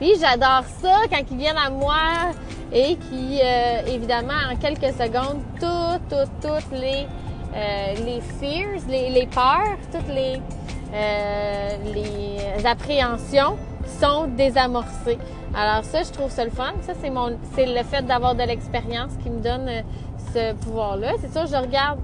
Puis 0.00 0.14
j'adore 0.18 0.64
ça 0.82 1.02
quand 1.08 1.22
ils 1.30 1.36
viennent 1.36 1.56
à 1.56 1.70
moi 1.70 2.32
et 2.72 2.96
qui, 2.96 3.40
euh, 3.40 3.86
évidemment, 3.86 4.34
en 4.52 4.56
quelques 4.56 4.92
secondes, 4.94 5.40
toutes, 5.60 6.08
toutes, 6.10 6.40
toutes 6.42 6.78
les, 6.78 7.06
euh, 7.56 7.94
les 8.04 8.20
fears, 8.20 8.80
les, 8.88 9.26
peurs, 9.26 9.78
toutes 9.92 10.08
les, 10.08 10.40
euh, 10.92 11.68
les 11.94 12.66
appréhensions 12.66 13.56
sont 14.00 14.26
désamorcés. 14.26 15.18
Alors 15.54 15.84
ça, 15.84 16.02
je 16.02 16.10
trouve 16.10 16.30
ça 16.30 16.44
le 16.44 16.50
fun. 16.50 16.72
Ça, 16.82 16.94
c'est 17.00 17.10
mon, 17.10 17.38
c'est 17.54 17.66
le 17.66 17.82
fait 17.84 18.02
d'avoir 18.02 18.34
de 18.34 18.42
l'expérience 18.42 19.12
qui 19.22 19.30
me 19.30 19.40
donne 19.40 19.68
euh, 19.68 19.82
ce 20.32 20.52
pouvoir-là. 20.64 21.12
C'est 21.20 21.32
sûr, 21.32 21.46
je 21.46 21.56
regarde, 21.56 22.00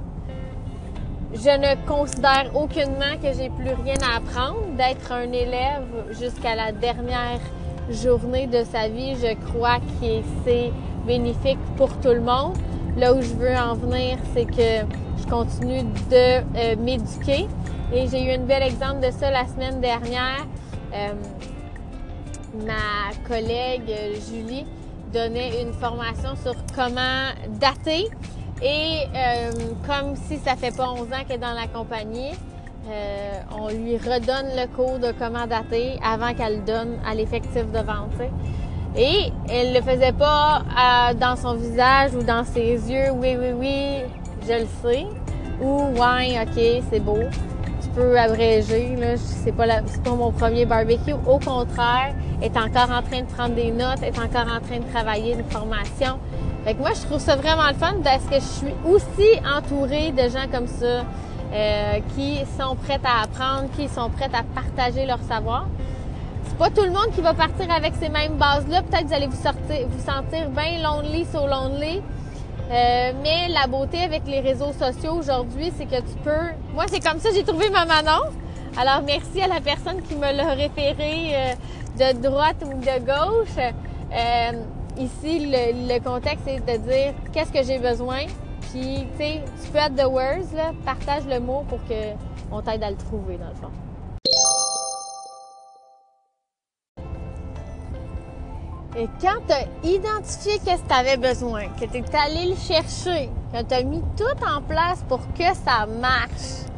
je 1.35 1.51
ne 1.51 1.87
considère 1.87 2.51
aucunement 2.55 3.17
que 3.21 3.33
j'ai 3.37 3.51
plus 3.51 3.75
rien 3.83 3.97
à 4.09 4.19
apprendre. 4.19 4.61
D'être 4.77 5.11
un 5.11 5.33
élève 5.33 5.85
jusqu'à 6.11 6.55
la 6.55 6.71
dernière 6.71 7.41
journée 7.91 8.47
de 8.47 8.63
sa 8.63 8.89
vie, 8.89 9.17
je 9.17 9.35
crois 9.49 9.79
que 10.01 10.23
c'est 10.45 10.71
bénéfique 11.07 11.59
pour 11.77 11.89
tout 12.01 12.11
le 12.11 12.21
monde. 12.21 12.57
Là 12.97 13.15
où 13.15 13.23
je 13.23 13.35
veux 13.35 13.55
en 13.55 13.75
venir, 13.75 14.19
c'est 14.35 14.47
que 14.47 14.87
je 15.19 15.29
continue 15.29 15.83
de 16.11 16.41
euh, 16.57 16.77
m'éduquer. 16.77 17.47
Et 17.93 18.09
j'ai 18.09 18.25
eu 18.25 18.31
un 18.33 18.45
bel 18.45 18.63
exemple 18.63 19.01
de 19.01 19.11
ça 19.11 19.31
la 19.31 19.47
semaine 19.47 19.81
dernière. 19.81 20.47
Euh, 20.93 21.13
ma 22.67 23.15
collègue 23.29 23.93
Julie 24.29 24.67
donnait 25.13 25.63
une 25.63 25.73
formation 25.73 26.35
sur 26.43 26.55
comment 26.75 27.31
dater. 27.61 28.09
Et 28.63 29.07
euh, 29.15 29.51
comme 29.87 30.17
si 30.17 30.37
ça 30.39 30.55
fait 30.55 30.77
pas 30.77 30.91
11 30.91 31.01
ans 31.01 31.07
qu'elle 31.27 31.37
est 31.37 31.39
dans 31.39 31.55
la 31.55 31.67
compagnie, 31.67 32.33
euh, 32.89 33.41
on 33.57 33.69
lui 33.69 33.97
redonne 33.97 34.49
le 34.55 34.67
cours 34.75 34.99
de 34.99 35.13
comment 35.19 35.47
dater 35.47 35.99
avant 36.05 36.35
qu'elle 36.35 36.59
le 36.59 36.63
donne 36.63 36.99
à 37.07 37.15
l'effectif 37.15 37.71
de 37.71 37.79
vente. 37.79 38.13
Et 38.97 39.33
elle 39.49 39.73
le 39.73 39.81
faisait 39.83 40.13
pas 40.13 40.63
euh, 40.63 41.15
dans 41.15 41.37
son 41.37 41.55
visage 41.55 42.13
ou 42.15 42.23
dans 42.23 42.45
ses 42.45 42.91
yeux. 42.91 43.11
Oui, 43.13 43.37
oui, 43.39 43.53
oui, 43.55 43.99
je 44.47 44.55
le 44.55 44.67
sais. 44.83 45.07
Ou 45.61 45.83
ouais, 45.97 46.39
ok, 46.43 46.85
c'est 46.91 47.01
beau. 47.01 47.19
Tu 47.83 47.89
peux 47.91 48.19
abréger. 48.19 48.97
Là, 48.97 49.17
c'est 49.17 49.53
pas, 49.53 49.67
pas 49.67 50.11
mon 50.11 50.33
premier 50.33 50.67
barbecue. 50.67 51.13
Au 51.13 51.39
contraire, 51.39 52.15
est 52.43 52.57
encore 52.57 52.91
en 52.91 53.03
train 53.03 53.21
de 53.21 53.27
prendre 53.27 53.55
des 53.55 53.71
notes, 53.71 54.03
est 54.03 54.19
encore 54.19 54.53
en 54.53 54.61
train 54.61 54.79
de 54.79 54.93
travailler 54.93 55.35
une 55.35 55.45
formation. 55.45 56.19
Fait 56.65 56.75
que 56.75 56.81
moi, 56.81 56.91
je 56.95 57.07
trouve 57.07 57.21
ça 57.21 57.37
vraiment 57.37 57.69
le 57.69 57.75
fun 57.75 57.95
parce 58.03 58.25
que 58.25 58.35
je 58.35 58.41
suis 58.41 58.75
aussi 58.85 59.39
entourée 59.47 60.13
de 60.13 60.29
gens 60.29 60.47
comme 60.53 60.67
ça 60.67 61.05
euh, 61.53 61.99
qui 62.15 62.39
sont 62.59 62.77
prêts 62.77 63.01
à 63.05 63.23
apprendre, 63.25 63.69
qui 63.77 63.89
sont 63.89 64.11
prêts 64.11 64.31
à 64.33 64.43
partager 64.43 65.07
leur 65.07 65.21
savoir. 65.29 65.67
Pas 66.61 66.69
tout 66.69 66.83
le 66.83 66.91
monde 66.91 67.11
qui 67.15 67.23
va 67.23 67.33
partir 67.33 67.71
avec 67.71 67.95
ces 67.99 68.11
mêmes 68.11 68.35
bases-là. 68.35 68.83
Peut-être 68.83 69.05
que 69.05 69.09
vous 69.09 69.15
allez 69.15 69.29
vous, 69.29 69.43
sortir, 69.43 69.89
vous 69.89 70.05
sentir 70.05 70.51
bien 70.51 70.83
lonely, 70.83 71.25
so 71.25 71.47
lonely. 71.47 72.03
Euh, 72.71 73.13
mais 73.23 73.49
la 73.49 73.67
beauté 73.67 74.03
avec 74.03 74.27
les 74.27 74.41
réseaux 74.41 74.75
sociaux 74.75 75.15
aujourd'hui, 75.15 75.73
c'est 75.75 75.87
que 75.87 75.97
tu 75.97 76.15
peux... 76.23 76.53
Moi, 76.75 76.85
c'est 76.89 77.01
comme 77.01 77.19
ça 77.19 77.31
j'ai 77.35 77.45
trouvé 77.45 77.71
ma 77.71 77.87
Manon. 77.87 78.29
Alors, 78.77 79.01
merci 79.07 79.41
à 79.41 79.49
la 79.49 79.63
personne 79.63 80.03
qui 80.03 80.15
me 80.17 80.31
l'a 80.31 80.53
référé 80.53 81.31
euh, 81.35 82.13
de 82.13 82.19
droite 82.21 82.63
ou 82.63 82.75
de 82.75 83.07
gauche. 83.07 83.57
Euh, 84.13 84.53
ici, 84.99 85.51
le, 85.51 85.99
contexte 86.01 86.47
est 86.47 86.61
de 86.61 86.77
dire 86.77 87.15
qu'est-ce 87.33 87.53
que 87.53 87.63
j'ai 87.63 87.79
besoin. 87.79 88.27
Puis, 88.71 89.07
tu 89.13 89.17
sais, 89.17 89.41
spread 89.63 89.97
the 89.97 90.05
words, 90.05 90.53
là, 90.55 90.73
partage 90.85 91.23
le 91.27 91.41
mot 91.41 91.65
pour 91.71 91.79
qu'on 91.85 92.61
t'aide 92.61 92.83
à 92.83 92.91
le 92.91 92.97
trouver, 92.97 93.39
dans 93.39 93.49
le 93.49 93.55
fond. 93.55 93.90
Et 99.01 99.09
quand 99.19 99.41
tu 99.49 99.55
as 99.55 99.89
identifié 99.89 100.61
qu'est-ce 100.63 100.83
que 100.83 100.89
tu 100.89 100.95
avais 100.95 101.17
besoin, 101.17 101.69
que 101.81 101.87
tu 101.87 101.97
es 101.97 102.17
allé 102.17 102.51
le 102.51 102.55
chercher, 102.55 103.31
que 103.51 103.63
tu 103.63 103.75
as 103.75 103.83
mis 103.83 104.03
tout 104.15 104.45
en 104.47 104.61
place 104.61 105.03
pour 105.09 105.21
que 105.33 105.55
ça 105.65 105.87
marche, 105.87 106.69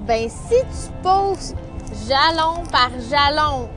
ben 0.00 0.28
si 0.28 0.56
tu 0.56 0.92
poses 1.02 1.54
jalon 2.06 2.64
par 2.70 2.90
jalon, 3.08 3.70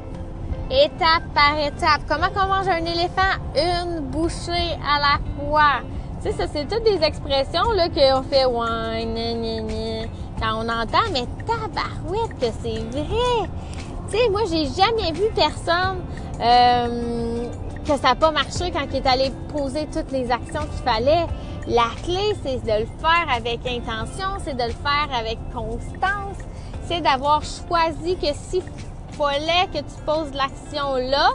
étape 0.70 1.24
par 1.34 1.58
étape, 1.58 2.02
comment 2.06 2.28
on 2.36 2.48
mange 2.48 2.68
un 2.68 2.84
éléphant? 2.84 3.40
Une 3.56 4.02
bouchée 4.02 4.78
à 4.84 5.00
la 5.00 5.20
fois. 5.40 5.80
Tu 6.22 6.32
sais, 6.32 6.38
ça, 6.38 6.48
c'est 6.52 6.68
toutes 6.68 6.84
des 6.84 7.02
expressions 7.02 7.64
qu'on 7.64 8.24
fait 8.24 8.46
ouais, 8.46 9.06
gna, 9.06 9.34
gna, 9.36 9.62
gna, 9.62 10.08
quand 10.38 10.66
on 10.66 10.68
entend, 10.68 11.10
mais 11.14 11.26
tabarouette 11.46 12.38
que 12.42 12.48
c'est 12.62 12.80
vrai. 12.92 13.48
Tu 14.12 14.18
sais, 14.18 14.30
moi, 14.30 14.42
j'ai 14.52 14.66
jamais 14.66 15.14
vu 15.14 15.30
personne 15.34 16.02
euh, 16.42 17.48
que 17.86 17.98
ça 17.98 18.10
n'a 18.10 18.15
pas 18.15 18.32
marché 18.32 18.71
quand 18.71 18.86
il 18.89 18.98
est 18.98 19.08
allé 19.08 19.32
poser 19.50 19.88
toutes 19.93 20.12
les 20.12 20.32
actions 20.32 20.62
qu'il 20.62 20.84
fallait. 20.84 21.28
La 21.67 21.89
clé, 22.04 22.36
c'est 22.43 22.63
de 22.63 22.80
le 22.82 22.88
faire 23.00 23.28
avec 23.36 23.60
intention, 23.65 24.38
c'est 24.43 24.56
de 24.56 24.63
le 24.63 24.69
faire 24.69 25.08
avec 25.17 25.38
constance, 25.54 26.38
c'est 26.88 27.02
d'avoir 27.02 27.41
choisi 27.43 28.15
que 28.17 28.28
s'il 28.34 28.63
fallait 29.12 29.67
que 29.74 29.80
tu 29.80 30.02
poses 30.06 30.34
l'action 30.34 30.95
là, 30.95 31.30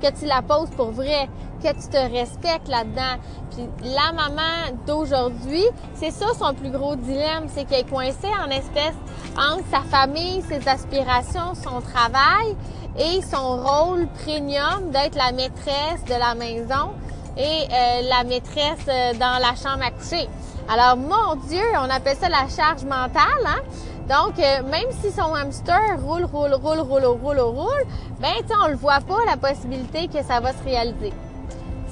que 0.00 0.10
tu 0.18 0.26
la 0.26 0.42
poses 0.42 0.70
pour 0.70 0.90
vrai, 0.90 1.28
que 1.62 1.68
tu 1.68 1.88
te 1.88 2.12
respectes 2.12 2.68
là-dedans. 2.68 3.20
Puis 3.50 3.68
la 3.82 4.12
maman 4.12 4.76
d'aujourd'hui, 4.86 5.64
c'est 5.94 6.10
ça 6.10 6.26
son 6.38 6.54
plus 6.54 6.70
gros 6.70 6.96
dilemme, 6.96 7.46
c'est 7.48 7.64
qu'elle 7.64 7.80
est 7.80 7.90
coincée 7.90 8.32
en 8.44 8.50
espèce 8.50 8.94
entre 9.36 9.64
sa 9.70 9.80
famille, 9.80 10.42
ses 10.42 10.66
aspirations, 10.68 11.54
son 11.54 11.80
travail 11.80 12.56
et 12.98 13.20
son 13.22 13.56
rôle 13.56 14.06
premium 14.22 14.90
d'être 14.90 15.16
la 15.16 15.32
maîtresse 15.32 16.04
de 16.06 16.14
la 16.18 16.34
maison 16.34 16.94
et 17.36 17.66
euh, 17.70 18.08
la 18.08 18.24
maîtresse 18.24 18.86
euh, 18.88 19.12
dans 19.14 19.40
la 19.40 19.54
chambre 19.56 19.84
à 19.84 19.90
coucher. 19.90 20.28
Alors, 20.68 20.96
mon 20.96 21.36
Dieu, 21.48 21.64
on 21.74 21.90
appelle 21.90 22.16
ça 22.16 22.28
la 22.28 22.48
charge 22.48 22.84
mentale, 22.84 23.44
hein? 23.46 23.60
Donc, 24.08 24.38
euh, 24.38 24.62
même 24.70 24.90
si 25.00 25.10
son 25.10 25.34
hamster 25.34 25.98
roule, 26.00 26.24
roule, 26.24 26.54
roule, 26.54 26.80
roule, 26.80 27.04
roule, 27.04 27.40
roule, 27.40 27.84
ben, 28.20 28.34
tu 28.46 28.54
on 28.62 28.68
le 28.68 28.76
voit 28.76 29.00
pas, 29.00 29.18
la 29.26 29.36
possibilité 29.36 30.08
que 30.08 30.22
ça 30.22 30.40
va 30.40 30.52
se 30.52 30.62
réaliser. 30.64 31.12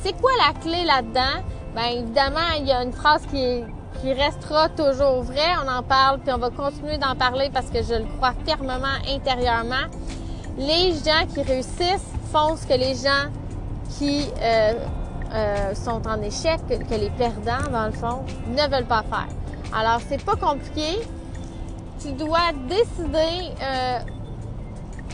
C'est 0.03 0.19
quoi 0.21 0.31
la 0.47 0.53
clé 0.61 0.85
là-dedans? 0.85 1.43
Ben, 1.75 1.85
évidemment, 1.93 2.41
il 2.59 2.67
y 2.67 2.73
a 2.73 2.83
une 2.83 2.93
phrase 2.93 3.23
qui, 3.31 3.65
qui 4.01 4.13
restera 4.13 4.69
toujours 4.69 5.23
vraie. 5.23 5.55
On 5.65 5.69
en 5.69 5.83
parle, 5.83 6.19
puis 6.21 6.33
on 6.33 6.39
va 6.39 6.51
continuer 6.51 6.99
d'en 6.99 7.17
parler 7.17 7.51
parce 7.53 7.71
que 7.71 7.83
je 7.83 7.95
le 7.95 8.07
crois 8.19 8.35
fermement 8.45 8.99
intérieurement 9.09 9.89
les 10.57 10.93
gens 10.93 11.27
qui 11.33 11.43
réussissent 11.43 12.13
font 12.33 12.57
ce 12.57 12.67
que 12.67 12.75
les 12.75 12.95
gens 12.95 13.31
qui 13.99 14.27
euh, 14.41 14.75
euh, 15.35 15.75
sont 15.75 16.07
en 16.07 16.21
échec, 16.23 16.61
que, 16.69 16.95
les 16.95 17.11
perdants, 17.11 17.71
dans 17.71 17.87
le 17.87 17.93
fond, 17.93 18.25
ne 18.49 18.63
veulent 18.71 18.87
pas 18.87 19.03
faire. 19.03 19.29
Alors, 19.75 20.01
c'est 20.09 20.23
pas 20.23 20.37
compliqué. 20.37 21.01
Tu 22.01 22.13
dois 22.13 22.53
décider 22.69 23.53
euh, 23.63 23.99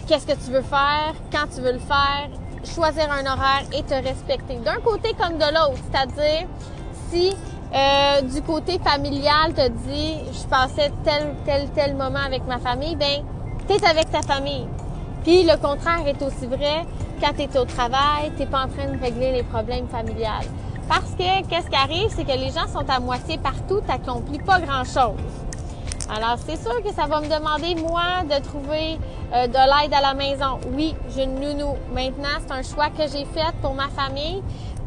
qu'est-ce 0.06 0.26
que 0.26 0.32
tu 0.44 0.50
veux 0.50 0.62
faire, 0.62 1.14
quand 1.32 1.46
tu 1.54 1.60
veux 1.60 1.72
le 1.72 1.78
faire, 1.78 2.28
choisir 2.64 3.10
un 3.10 3.26
horaire 3.26 3.64
et 3.72 3.82
te 3.82 3.94
respecter. 3.94 4.56
D'un 4.56 4.80
côté 4.80 5.12
comme 5.14 5.38
de 5.38 5.44
l'autre. 5.44 5.78
C'est-à-dire, 5.90 6.48
si 7.10 7.34
du 8.34 8.40
côté 8.42 8.78
familial 8.78 9.52
te 9.52 9.68
dit 9.68 10.14
je 10.32 10.46
passais 10.48 10.90
tel, 11.04 11.34
tel, 11.44 11.68
tel 11.74 11.94
moment 11.94 12.24
avec 12.24 12.46
ma 12.46 12.58
famille, 12.58 12.96
ben, 12.96 13.22
t'es 13.66 13.84
avec 13.84 14.10
ta 14.10 14.22
famille. 14.22 14.66
Puis 15.28 15.42
le 15.42 15.58
contraire 15.58 16.06
est 16.06 16.22
aussi 16.22 16.46
vrai 16.46 16.86
quand 17.20 17.34
tu 17.36 17.42
es 17.42 17.58
au 17.58 17.66
travail, 17.66 18.32
tu 18.38 18.46
pas 18.46 18.64
en 18.64 18.68
train 18.68 18.90
de 18.90 18.98
régler 18.98 19.30
les 19.30 19.42
problèmes 19.42 19.86
familiales. 19.86 20.46
Parce 20.88 21.10
que 21.18 21.46
qu'est-ce 21.46 21.68
qui 21.68 21.76
arrive, 21.76 22.08
c'est 22.08 22.24
que 22.24 22.32
les 22.32 22.50
gens 22.50 22.66
sont 22.66 22.88
à 22.88 22.98
moitié 22.98 23.36
partout, 23.36 23.82
tu 23.82 24.38
pas 24.42 24.58
grand-chose. 24.58 25.20
Alors, 26.08 26.38
c'est 26.46 26.56
sûr 26.56 26.82
que 26.82 26.94
ça 26.94 27.04
va 27.04 27.20
me 27.20 27.26
demander, 27.26 27.74
moi, 27.74 28.24
de 28.24 28.42
trouver 28.42 28.98
euh, 29.34 29.46
de 29.46 29.82
l'aide 29.82 29.92
à 29.92 30.00
la 30.00 30.14
maison. 30.14 30.60
Oui, 30.74 30.94
j'ai 31.14 31.24
une 31.24 31.38
nounou. 31.38 31.76
Maintenant, 31.92 32.38
c'est 32.40 32.52
un 32.54 32.62
choix 32.62 32.88
que 32.88 33.02
j'ai 33.02 33.26
fait 33.26 33.54
pour 33.60 33.74
ma 33.74 33.88
famille. 33.88 34.42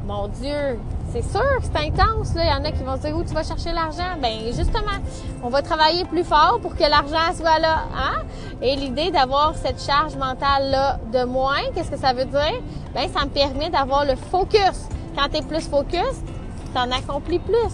Mon 0.07 0.27
Dieu, 0.27 0.79
c'est 1.11 1.21
sûr 1.21 1.41
c'est 1.61 1.87
intense. 1.87 2.33
Là. 2.35 2.43
Il 2.43 2.49
y 2.49 2.53
en 2.53 2.63
a 2.63 2.71
qui 2.71 2.83
vont 2.83 2.95
se 2.95 3.01
dire 3.01 3.17
où 3.17 3.23
tu 3.23 3.33
vas 3.33 3.43
chercher 3.43 3.71
l'argent? 3.71 4.17
Ben 4.21 4.45
justement, 4.47 4.99
on 5.43 5.49
va 5.49 5.61
travailler 5.61 6.05
plus 6.05 6.23
fort 6.23 6.59
pour 6.61 6.75
que 6.75 6.83
l'argent 6.83 7.33
soit 7.35 7.59
là. 7.59 7.83
Hein? 7.95 8.23
Et 8.61 8.75
l'idée 8.75 9.11
d'avoir 9.11 9.55
cette 9.55 9.81
charge 9.81 10.15
mentale 10.15 10.71
là 10.71 10.99
de 11.11 11.23
moins, 11.25 11.61
qu'est-ce 11.73 11.91
que 11.91 11.97
ça 11.97 12.13
veut 12.13 12.25
dire? 12.25 12.61
Ben 12.93 13.09
ça 13.09 13.25
me 13.25 13.29
permet 13.29 13.69
d'avoir 13.69 14.05
le 14.05 14.15
focus. 14.15 14.87
Quand 15.15 15.27
tu 15.29 15.37
es 15.37 15.41
plus 15.41 15.67
focus, 15.67 16.23
tu 16.73 16.79
en 16.79 16.91
accomplis 16.91 17.39
plus. 17.39 17.73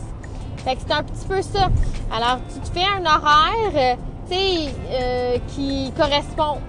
Fait 0.64 0.76
que 0.76 0.82
c'est 0.86 0.94
un 0.94 1.04
petit 1.04 1.28
peu 1.28 1.42
ça. 1.42 1.70
Alors 2.12 2.40
tu 2.54 2.60
te 2.60 2.78
fais 2.78 2.86
un 2.86 3.06
horaire, 3.06 3.74
euh, 3.76 3.96
tu 4.30 4.36
sais, 4.36 4.74
euh, 4.92 5.38
qui 5.50 5.92
correspond 5.96 6.60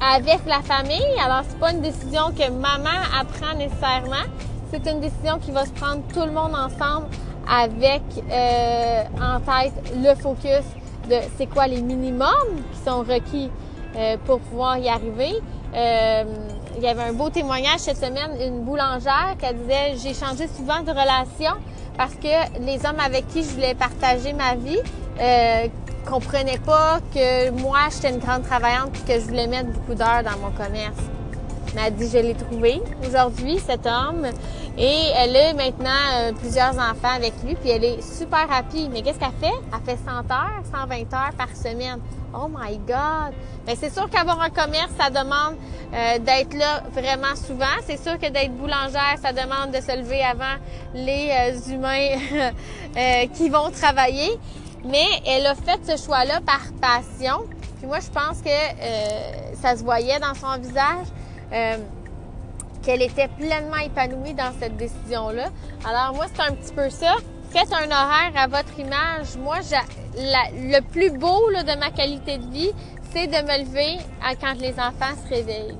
avec 0.00 0.40
la 0.46 0.60
famille. 0.60 1.18
Alors 1.24 1.42
c'est 1.48 1.58
pas 1.58 1.72
une 1.72 1.80
décision 1.80 2.32
que 2.36 2.50
maman 2.50 3.00
apprend 3.18 3.56
nécessairement 3.56 4.26
c'est 4.70 4.86
une 4.90 5.00
décision 5.00 5.38
qui 5.40 5.50
va 5.50 5.64
se 5.64 5.70
prendre 5.72 6.02
tout 6.12 6.20
le 6.20 6.32
monde 6.32 6.54
ensemble 6.54 7.06
avec 7.50 8.02
euh, 8.30 9.04
en 9.20 9.40
tête 9.40 9.72
le 9.96 10.14
focus 10.14 10.64
de 11.08 11.16
c'est 11.36 11.46
quoi 11.46 11.66
les 11.66 11.80
minimums 11.80 12.62
qui 12.72 12.78
sont 12.84 12.98
requis 12.98 13.50
euh, 13.96 14.16
pour 14.26 14.40
pouvoir 14.40 14.76
y 14.78 14.88
arriver. 14.88 15.34
Euh, 15.74 16.24
il 16.76 16.82
y 16.82 16.86
avait 16.86 17.02
un 17.02 17.12
beau 17.12 17.30
témoignage 17.30 17.80
cette 17.80 17.96
semaine, 17.96 18.36
une 18.40 18.62
boulangère 18.64 19.34
qui 19.38 19.54
disait 19.54 19.96
j'ai 19.96 20.14
changé 20.14 20.46
souvent 20.48 20.80
de 20.82 20.90
relation 20.90 21.52
parce 21.96 22.14
que 22.14 22.60
les 22.60 22.86
hommes 22.86 23.00
avec 23.04 23.26
qui 23.28 23.42
je 23.42 23.48
voulais 23.48 23.74
partager 23.74 24.32
ma 24.32 24.54
vie 24.54 24.78
euh, 25.20 25.66
comprenaient 26.06 26.58
pas 26.58 27.00
que 27.12 27.50
moi 27.50 27.78
j'étais 27.90 28.10
une 28.10 28.20
grande 28.20 28.44
travaillante 28.44 28.90
et 28.94 29.12
que 29.12 29.20
je 29.20 29.26
voulais 29.26 29.46
mettre 29.46 29.70
beaucoup 29.70 29.94
d'heures 29.94 30.22
dans 30.22 30.38
mon 30.38 30.52
commerce 30.52 31.17
m'a 31.74 31.90
dit, 31.90 32.08
je 32.08 32.18
l'ai 32.18 32.34
trouvé 32.34 32.80
aujourd'hui, 33.06 33.58
cet 33.58 33.86
homme. 33.86 34.26
Et 34.80 35.10
elle 35.16 35.36
a 35.36 35.54
maintenant 35.54 35.90
euh, 36.14 36.32
plusieurs 36.32 36.78
enfants 36.78 37.14
avec 37.16 37.32
lui, 37.44 37.56
puis 37.56 37.70
elle 37.70 37.84
est 37.84 38.00
super 38.00 38.48
rapide. 38.48 38.90
Mais 38.92 39.02
qu'est-ce 39.02 39.18
qu'elle 39.18 39.30
fait? 39.40 39.54
Elle 39.72 39.84
fait 39.84 39.98
100 40.04 40.32
heures, 40.32 40.62
120 40.72 41.14
heures 41.14 41.32
par 41.36 41.48
semaine. 41.54 41.98
Oh 42.32 42.46
my 42.48 42.78
God! 42.78 43.34
Mais 43.66 43.74
c'est 43.74 43.92
sûr 43.92 44.08
qu'avoir 44.08 44.40
un 44.40 44.50
commerce, 44.50 44.90
ça 44.96 45.10
demande 45.10 45.56
euh, 45.92 46.18
d'être 46.20 46.54
là 46.56 46.82
vraiment 46.92 47.34
souvent. 47.34 47.64
C'est 47.86 48.00
sûr 48.00 48.18
que 48.20 48.28
d'être 48.30 48.52
boulangère, 48.56 49.16
ça 49.20 49.32
demande 49.32 49.72
de 49.72 49.80
se 49.80 49.96
lever 49.96 50.22
avant 50.22 50.56
les 50.94 51.30
euh, 51.32 51.72
humains 51.72 52.50
qui 53.34 53.48
vont 53.48 53.70
travailler. 53.70 54.38
Mais 54.84 55.06
elle 55.26 55.46
a 55.46 55.56
fait 55.56 55.80
ce 55.84 56.00
choix-là 56.00 56.40
par 56.46 56.60
passion. 56.80 57.40
Puis 57.78 57.86
moi, 57.88 57.98
je 57.98 58.10
pense 58.10 58.40
que 58.42 59.60
ça 59.60 59.76
se 59.76 59.82
voyait 59.82 60.20
dans 60.20 60.34
son 60.34 60.60
visage. 60.60 61.06
Euh, 61.52 61.78
qu'elle 62.82 63.02
était 63.02 63.28
pleinement 63.28 63.76
épanouie 63.76 64.34
dans 64.34 64.52
cette 64.58 64.76
décision-là. 64.76 65.48
Alors 65.84 66.14
moi, 66.14 66.26
c'est 66.32 66.42
un 66.42 66.54
petit 66.54 66.72
peu 66.72 66.88
ça. 66.88 67.16
Faites 67.50 67.72
un 67.72 67.86
horaire 67.86 68.32
à 68.36 68.46
votre 68.46 68.78
image. 68.78 69.36
Moi, 69.38 69.56
le 70.14 70.80
plus 70.80 71.10
beau 71.10 71.50
de 71.50 71.78
ma 71.78 71.90
qualité 71.90 72.38
de 72.38 72.46
vie, 72.46 72.70
c'est 73.12 73.26
de 73.26 73.32
me 73.32 73.64
lever 73.64 73.98
quand 74.40 74.54
les 74.60 74.72
enfants 74.74 75.14
se 75.24 75.34
réveillent. 75.34 75.76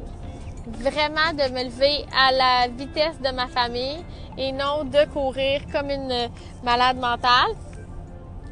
Vraiment 0.80 1.32
de 1.32 1.52
me 1.52 1.64
lever 1.64 2.04
à 2.14 2.32
la 2.32 2.68
vitesse 2.68 3.20
de 3.24 3.34
ma 3.34 3.46
famille 3.46 4.04
et 4.36 4.52
non 4.52 4.84
de 4.84 5.10
courir 5.12 5.62
comme 5.72 5.90
une 5.90 6.28
malade 6.64 6.98
mentale. 6.98 7.52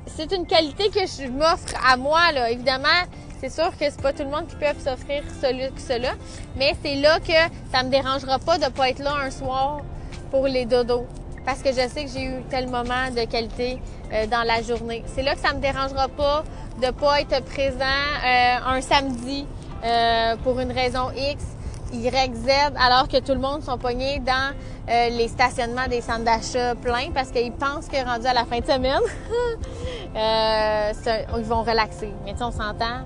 C'est 0.06 0.32
une 0.32 0.46
qualité 0.46 0.88
que 0.88 1.00
je 1.00 1.28
m'offre 1.28 1.74
à 1.84 1.96
moi, 1.96 2.32
là. 2.32 2.50
Évidemment, 2.50 3.02
c'est 3.40 3.50
sûr 3.50 3.70
que 3.70 3.84
c'est 3.84 4.00
pas 4.00 4.12
tout 4.12 4.22
le 4.22 4.30
monde 4.30 4.46
qui 4.46 4.56
peut 4.56 4.66
s'offrir 4.78 5.22
cela, 5.40 6.12
mais 6.56 6.74
c'est 6.82 6.94
là 6.96 7.20
que 7.20 7.54
ça 7.72 7.82
me 7.82 7.90
dérangera 7.90 8.38
pas 8.38 8.58
de 8.58 8.70
pas 8.70 8.90
être 8.90 9.00
là 9.00 9.14
un 9.22 9.30
soir 9.30 9.82
pour 10.30 10.46
les 10.46 10.64
dodos 10.64 11.06
parce 11.46 11.62
que 11.62 11.70
je 11.70 11.88
sais 11.88 12.04
que 12.04 12.10
j'ai 12.10 12.24
eu 12.24 12.42
tel 12.50 12.68
moment 12.68 13.08
de 13.16 13.24
qualité 13.24 13.78
euh, 14.12 14.26
dans 14.26 14.42
la 14.42 14.60
journée. 14.62 15.04
C'est 15.06 15.22
là 15.22 15.34
que 15.34 15.40
ça 15.40 15.54
me 15.54 15.60
dérangera 15.60 16.08
pas 16.08 16.42
de 16.82 16.90
pas 16.90 17.20
être 17.20 17.42
présent 17.44 17.84
euh, 18.24 18.56
un 18.66 18.80
samedi 18.80 19.46
euh, 19.84 20.34
pour 20.42 20.58
une 20.58 20.72
raison 20.72 21.10
X, 21.16 21.44
Y, 21.92 22.34
Z, 22.34 22.48
alors 22.76 23.06
que 23.08 23.18
tout 23.18 23.32
le 23.32 23.38
monde 23.38 23.62
sont 23.62 23.78
pognés 23.78 24.18
dans 24.18 24.52
les 24.88 25.26
stationnements 25.26 25.88
des 25.88 26.00
centres 26.00 26.24
d'achat 26.24 26.76
pleins 26.76 27.10
parce 27.12 27.30
qu'ils 27.32 27.50
pensent 27.52 27.88
que 27.88 28.04
rendu 28.04 28.26
à 28.26 28.34
la 28.34 28.44
fin 28.44 28.60
de 28.60 28.66
semaine, 28.66 29.00
ils 31.36 31.44
vont 31.44 31.62
relaxer. 31.62 32.12
Mais 32.24 32.34
tu 32.34 32.42
on 32.42 32.52
s'entend, 32.52 33.02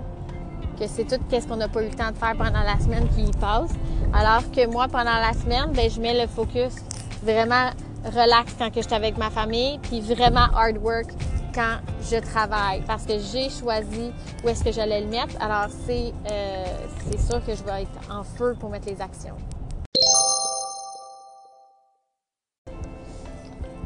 que 0.80 0.88
c'est 0.88 1.04
tout 1.04 1.22
qu'est-ce 1.28 1.46
qu'on 1.46 1.56
n'a 1.56 1.68
pas 1.68 1.82
eu 1.82 1.88
le 1.88 1.94
temps 1.94 2.10
de 2.10 2.16
faire 2.16 2.34
pendant 2.36 2.62
la 2.62 2.78
semaine 2.80 3.06
qui 3.14 3.24
y 3.24 3.32
passe. 3.32 3.70
Alors 4.14 4.50
que 4.50 4.66
moi, 4.66 4.88
pendant 4.88 5.20
la 5.20 5.32
semaine, 5.34 5.72
ben, 5.74 5.90
je 5.90 6.00
mets 6.00 6.18
le 6.18 6.26
focus 6.26 6.74
vraiment 7.22 7.70
relax 8.04 8.54
quand 8.58 8.70
je 8.74 8.80
suis 8.80 8.94
avec 8.94 9.18
ma 9.18 9.28
famille, 9.28 9.78
puis 9.82 10.00
vraiment 10.00 10.48
hard 10.54 10.78
work 10.78 11.10
quand 11.54 11.78
je 12.10 12.16
travaille 12.16 12.80
parce 12.86 13.04
que 13.04 13.18
j'ai 13.18 13.50
choisi 13.50 14.12
où 14.42 14.48
est-ce 14.48 14.64
que 14.64 14.72
j'allais 14.72 15.02
le 15.02 15.08
mettre. 15.08 15.34
Alors 15.40 15.66
c'est 15.86 16.14
euh, 16.30 16.64
c'est 17.10 17.20
sûr 17.20 17.44
que 17.44 17.54
je 17.54 17.62
vais 17.62 17.82
être 17.82 18.10
en 18.10 18.22
feu 18.22 18.56
pour 18.58 18.70
mettre 18.70 18.88
les 18.88 19.00
actions. 19.02 19.36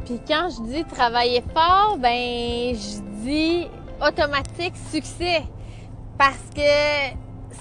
Puis 0.05 0.21
quand 0.27 0.49
je 0.49 0.71
dis 0.71 0.85
travailler 0.85 1.43
fort, 1.53 1.97
ben 1.97 2.73
je 2.73 3.01
dis 3.23 3.67
automatique 3.99 4.75
succès. 4.91 5.43
Parce 6.17 6.49
que 6.55 7.15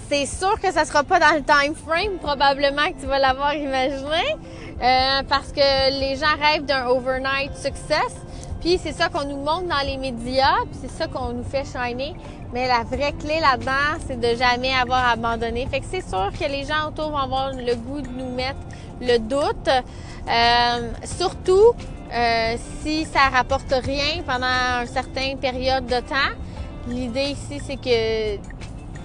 c'est 0.09 0.27
sûr 0.27 0.61
que 0.61 0.71
ça 0.73 0.85
sera 0.85 1.03
pas 1.03 1.19
dans 1.19 1.35
le 1.35 1.43
time 1.43 1.75
frame 1.75 2.19
probablement 2.21 2.87
que 2.88 3.01
tu 3.01 3.07
vas 3.07 3.19
l'avoir 3.19 3.55
imaginé. 3.55 4.37
Euh, 4.83 5.23
parce 5.29 5.53
que 5.53 6.01
les 6.01 6.17
gens 6.17 6.35
rêvent 6.40 6.64
d'un 6.64 6.87
overnight 6.87 7.55
success. 7.57 8.14
Puis 8.61 8.79
c'est 8.83 8.93
ça 8.93 9.09
qu'on 9.09 9.25
nous 9.25 9.37
montre 9.37 9.69
dans 9.69 9.87
les 9.87 9.99
médias, 9.99 10.57
puis 10.71 10.81
c'est 10.83 10.90
ça 10.90 11.07
qu'on 11.07 11.33
nous 11.33 11.45
fait 11.45 11.64
shiner. 11.64 12.14
Mais 12.53 12.67
la 12.67 12.83
vraie 12.83 13.12
clé 13.12 13.40
là-dedans, 13.40 14.01
c'est 14.07 14.19
de 14.19 14.37
jamais 14.37 14.73
avoir 14.75 15.11
abandonné. 15.11 15.67
Fait 15.71 15.81
que 15.81 15.87
c'est 15.90 16.09
sûr 16.09 16.31
que 16.33 16.45
les 16.45 16.64
gens 16.64 16.88
autour 16.88 17.11
vont 17.11 17.19
avoir 17.19 17.53
le 17.53 17.75
goût 17.75 18.01
de 18.01 18.09
nous 18.09 18.31
mettre 18.31 18.61
le 19.01 19.19
doute. 19.19 19.69
Euh, 19.69 20.90
surtout 21.05 21.75
euh, 22.12 22.57
si 22.83 23.05
ça 23.05 23.29
rapporte 23.33 23.73
rien 23.73 24.23
pendant 24.27 24.81
une 24.81 24.87
certaine 24.87 25.37
période 25.38 25.87
de 25.87 26.01
temps. 26.01 26.33
L'idée 26.87 27.31
ici, 27.31 27.61
c'est 27.64 27.77
que 27.77 28.37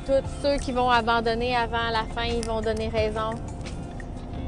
tous 0.06 0.28
ceux 0.42 0.58
qui 0.58 0.74
vont 0.74 0.89
abandonner 0.89 1.56
avant 1.56 1.89
la 1.92 2.04
fin, 2.13 2.26
ils 2.26 2.46
vont 2.46 2.60
donner 2.60 2.89
raison. 2.89 3.32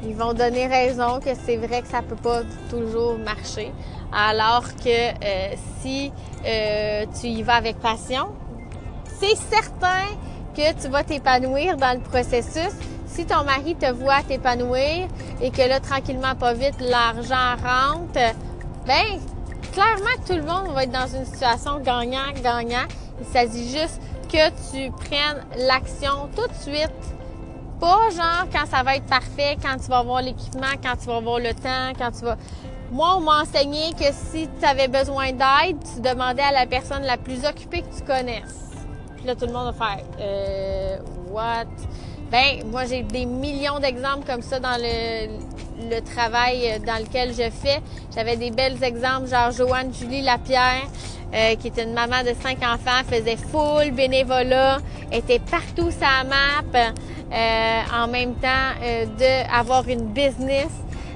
Ils 0.03 0.15
vont 0.15 0.33
donner 0.33 0.67
raison 0.67 1.19
que 1.19 1.29
c'est 1.45 1.57
vrai 1.57 1.81
que 1.81 1.87
ça 1.87 2.01
peut 2.01 2.15
pas 2.15 2.41
toujours 2.69 3.17
marcher. 3.17 3.71
Alors 4.11 4.63
que 4.83 4.89
euh, 4.89 5.55
si 5.79 6.11
euh, 6.45 7.05
tu 7.19 7.27
y 7.27 7.43
vas 7.43 7.55
avec 7.55 7.79
passion, 7.79 8.29
c'est 9.05 9.37
certain 9.37 10.07
que 10.55 10.73
tu 10.81 10.89
vas 10.89 11.03
t'épanouir 11.03 11.77
dans 11.77 11.93
le 11.97 12.01
processus. 12.01 12.73
Si 13.05 13.25
ton 13.25 13.43
mari 13.43 13.75
te 13.75 13.89
voit 13.91 14.23
t'épanouir 14.23 15.07
et 15.41 15.51
que 15.51 15.61
là, 15.61 15.79
tranquillement, 15.79 16.35
pas 16.35 16.53
vite, 16.53 16.75
l'argent 16.81 17.55
rentre, 17.63 18.35
ben, 18.85 19.19
clairement 19.71 20.17
tout 20.25 20.33
le 20.33 20.43
monde 20.43 20.73
va 20.73 20.83
être 20.83 20.91
dans 20.91 21.07
une 21.07 21.25
situation 21.25 21.79
gagnant-gagnant. 21.79 22.87
Il 23.21 23.27
s'agit 23.27 23.69
juste 23.69 24.01
que 24.31 24.49
tu 24.71 24.91
prennes 24.91 25.45
l'action 25.57 26.29
tout 26.35 26.47
de 26.47 26.53
suite. 26.53 26.91
Pas 27.79 28.09
genre 28.11 28.45
quand 28.51 28.65
ça 28.65 28.83
va 28.83 28.95
être 28.95 29.05
parfait, 29.05 29.57
quand 29.61 29.77
tu 29.77 29.87
vas 29.89 29.99
avoir 29.99 30.21
l'équipement, 30.21 30.73
quand 30.83 30.95
tu 30.97 31.07
vas 31.07 31.17
avoir 31.17 31.39
le 31.39 31.53
temps, 31.53 31.93
quand 31.97 32.11
tu 32.11 32.25
vas... 32.25 32.37
Moi, 32.91 33.15
on 33.17 33.21
m'a 33.21 33.41
enseigné 33.41 33.91
que 33.93 34.11
si 34.11 34.49
tu 34.59 34.65
avais 34.65 34.87
besoin 34.87 35.31
d'aide, 35.31 35.77
tu 35.93 36.01
demandais 36.01 36.41
à 36.41 36.51
la 36.51 36.65
personne 36.65 37.03
la 37.03 37.17
plus 37.17 37.45
occupée 37.45 37.83
que 37.83 37.95
tu 37.95 38.03
connaisses. 38.03 38.71
Puis 39.15 39.25
là, 39.25 39.35
tout 39.35 39.45
le 39.45 39.53
monde 39.53 39.73
va 39.73 39.85
faire 39.87 40.05
euh, 40.19 40.97
What? 41.29 41.67
Ben, 42.31 42.65
moi, 42.65 42.85
j'ai 42.85 43.03
des 43.03 43.25
millions 43.25 43.79
d'exemples 43.79 44.25
comme 44.25 44.41
ça 44.41 44.59
dans 44.59 44.77
le, 44.77 45.37
le 45.89 46.01
travail 46.01 46.79
dans 46.85 47.01
lequel 47.03 47.33
je 47.33 47.49
fais. 47.49 47.81
J'avais 48.15 48.35
des 48.35 48.51
belles 48.51 48.83
exemples, 48.83 49.27
genre 49.27 49.51
Joanne 49.51 49.93
Julie 49.93 50.21
Lapierre, 50.21 50.87
euh, 51.33 51.55
qui 51.55 51.67
était 51.67 51.83
une 51.83 51.93
maman 51.93 52.23
de 52.23 52.33
cinq 52.41 52.59
enfants, 52.63 53.03
faisait 53.07 53.37
full 53.37 53.91
bénévolat, 53.91 54.79
était 55.11 55.39
partout 55.39 55.89
sa 55.91 56.23
map, 56.23 56.91
euh, 57.33 57.81
en 57.93 58.07
même 58.07 58.35
temps 58.35 58.47
euh, 58.83 59.05
d'avoir 59.17 59.87
une 59.87 60.07
business 60.07 60.69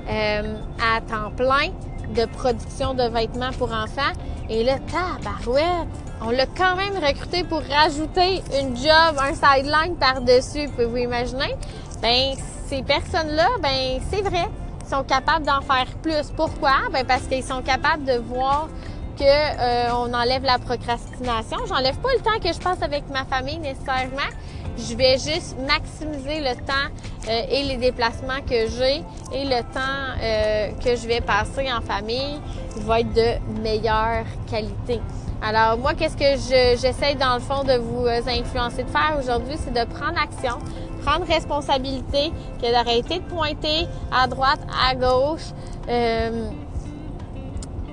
euh, 0.10 0.58
à 0.80 1.01
temps 1.01 1.32
plein 1.36 1.71
de 2.15 2.25
production 2.25 2.93
de 2.93 3.04
vêtements 3.04 3.51
pour 3.58 3.71
enfants. 3.71 4.13
Et 4.49 4.63
là, 4.63 4.75
tabarouette, 4.91 5.88
on 6.21 6.30
l'a 6.30 6.45
quand 6.45 6.75
même 6.75 6.95
recruté 7.04 7.43
pour 7.43 7.62
rajouter 7.62 8.41
une 8.60 8.78
job, 8.78 9.17
un 9.19 9.34
sideline 9.34 9.95
par-dessus. 9.99 10.69
Pouvez-vous 10.69 10.97
imaginer? 10.97 11.56
Ben, 12.01 12.36
ces 12.67 12.84
personnes-là, 12.84 13.47
ben, 13.62 13.99
c'est 14.12 14.21
vrai, 14.21 14.47
sont 14.89 15.04
capables 15.04 15.45
d'en 15.45 15.62
faire 15.62 15.88
plus. 16.01 16.32
Pourquoi? 16.36 16.75
Ben, 16.91 17.06
parce 17.06 17.23
qu'ils 17.23 17.43
sont 17.43 17.62
capables 17.62 18.06
de 18.06 18.17
voir 18.17 18.69
que 19.15 19.23
euh, 19.23 19.93
on 19.93 20.13
enlève 20.13 20.43
la 20.43 20.60
procrastination. 20.60 21.58
J'enlève 21.67 21.97
pas 21.97 22.10
le 22.13 22.21
temps 22.21 22.39
que 22.43 22.54
je 22.54 22.60
passe 22.60 22.82
avec 22.82 23.04
ma 23.10 23.25
famille 23.25 23.58
nécessairement. 23.58 24.32
Je 24.78 24.95
vais 24.95 25.13
juste 25.13 25.56
maximiser 25.65 26.41
le 26.41 26.56
temps 26.56 26.73
euh, 27.30 27.41
et 27.49 27.63
les 27.63 27.78
déplacements 27.78 28.41
que 28.47 28.67
j'ai 28.67 29.04
et 29.34 29.45
le 29.45 29.62
temps 29.73 30.19
euh, 30.21 30.71
que 30.84 30.95
je 30.95 31.08
vais 31.08 31.21
passer 31.21 31.71
en 31.71 31.82
famille 31.82 32.39
va 32.78 32.99
être 32.99 33.13
de 33.13 33.62
meilleure 33.62 34.25
qualité. 34.49 34.99
Alors 35.41 35.78
moi, 35.78 35.93
qu'est-ce 35.93 36.17
que 36.17 36.78
j'essaie 36.78 37.15
dans 37.15 37.36
le 37.36 37.41
fond 37.41 37.63
de 37.63 37.78
vous 37.78 38.08
influencer 38.08 38.84
de 38.84 38.89
faire 38.89 39.17
aujourd'hui, 39.19 39.56
c'est 39.58 39.73
de 39.73 39.86
prendre 39.93 40.17
action, 40.21 40.58
prendre 41.06 41.25
responsabilité, 41.25 42.32
que 42.62 42.71
d'arrêter 42.71 43.19
de 43.19 43.25
pointer 43.25 43.88
à 44.12 44.28
droite, 44.28 44.60
à 44.89 44.95
gauche. 44.95 45.54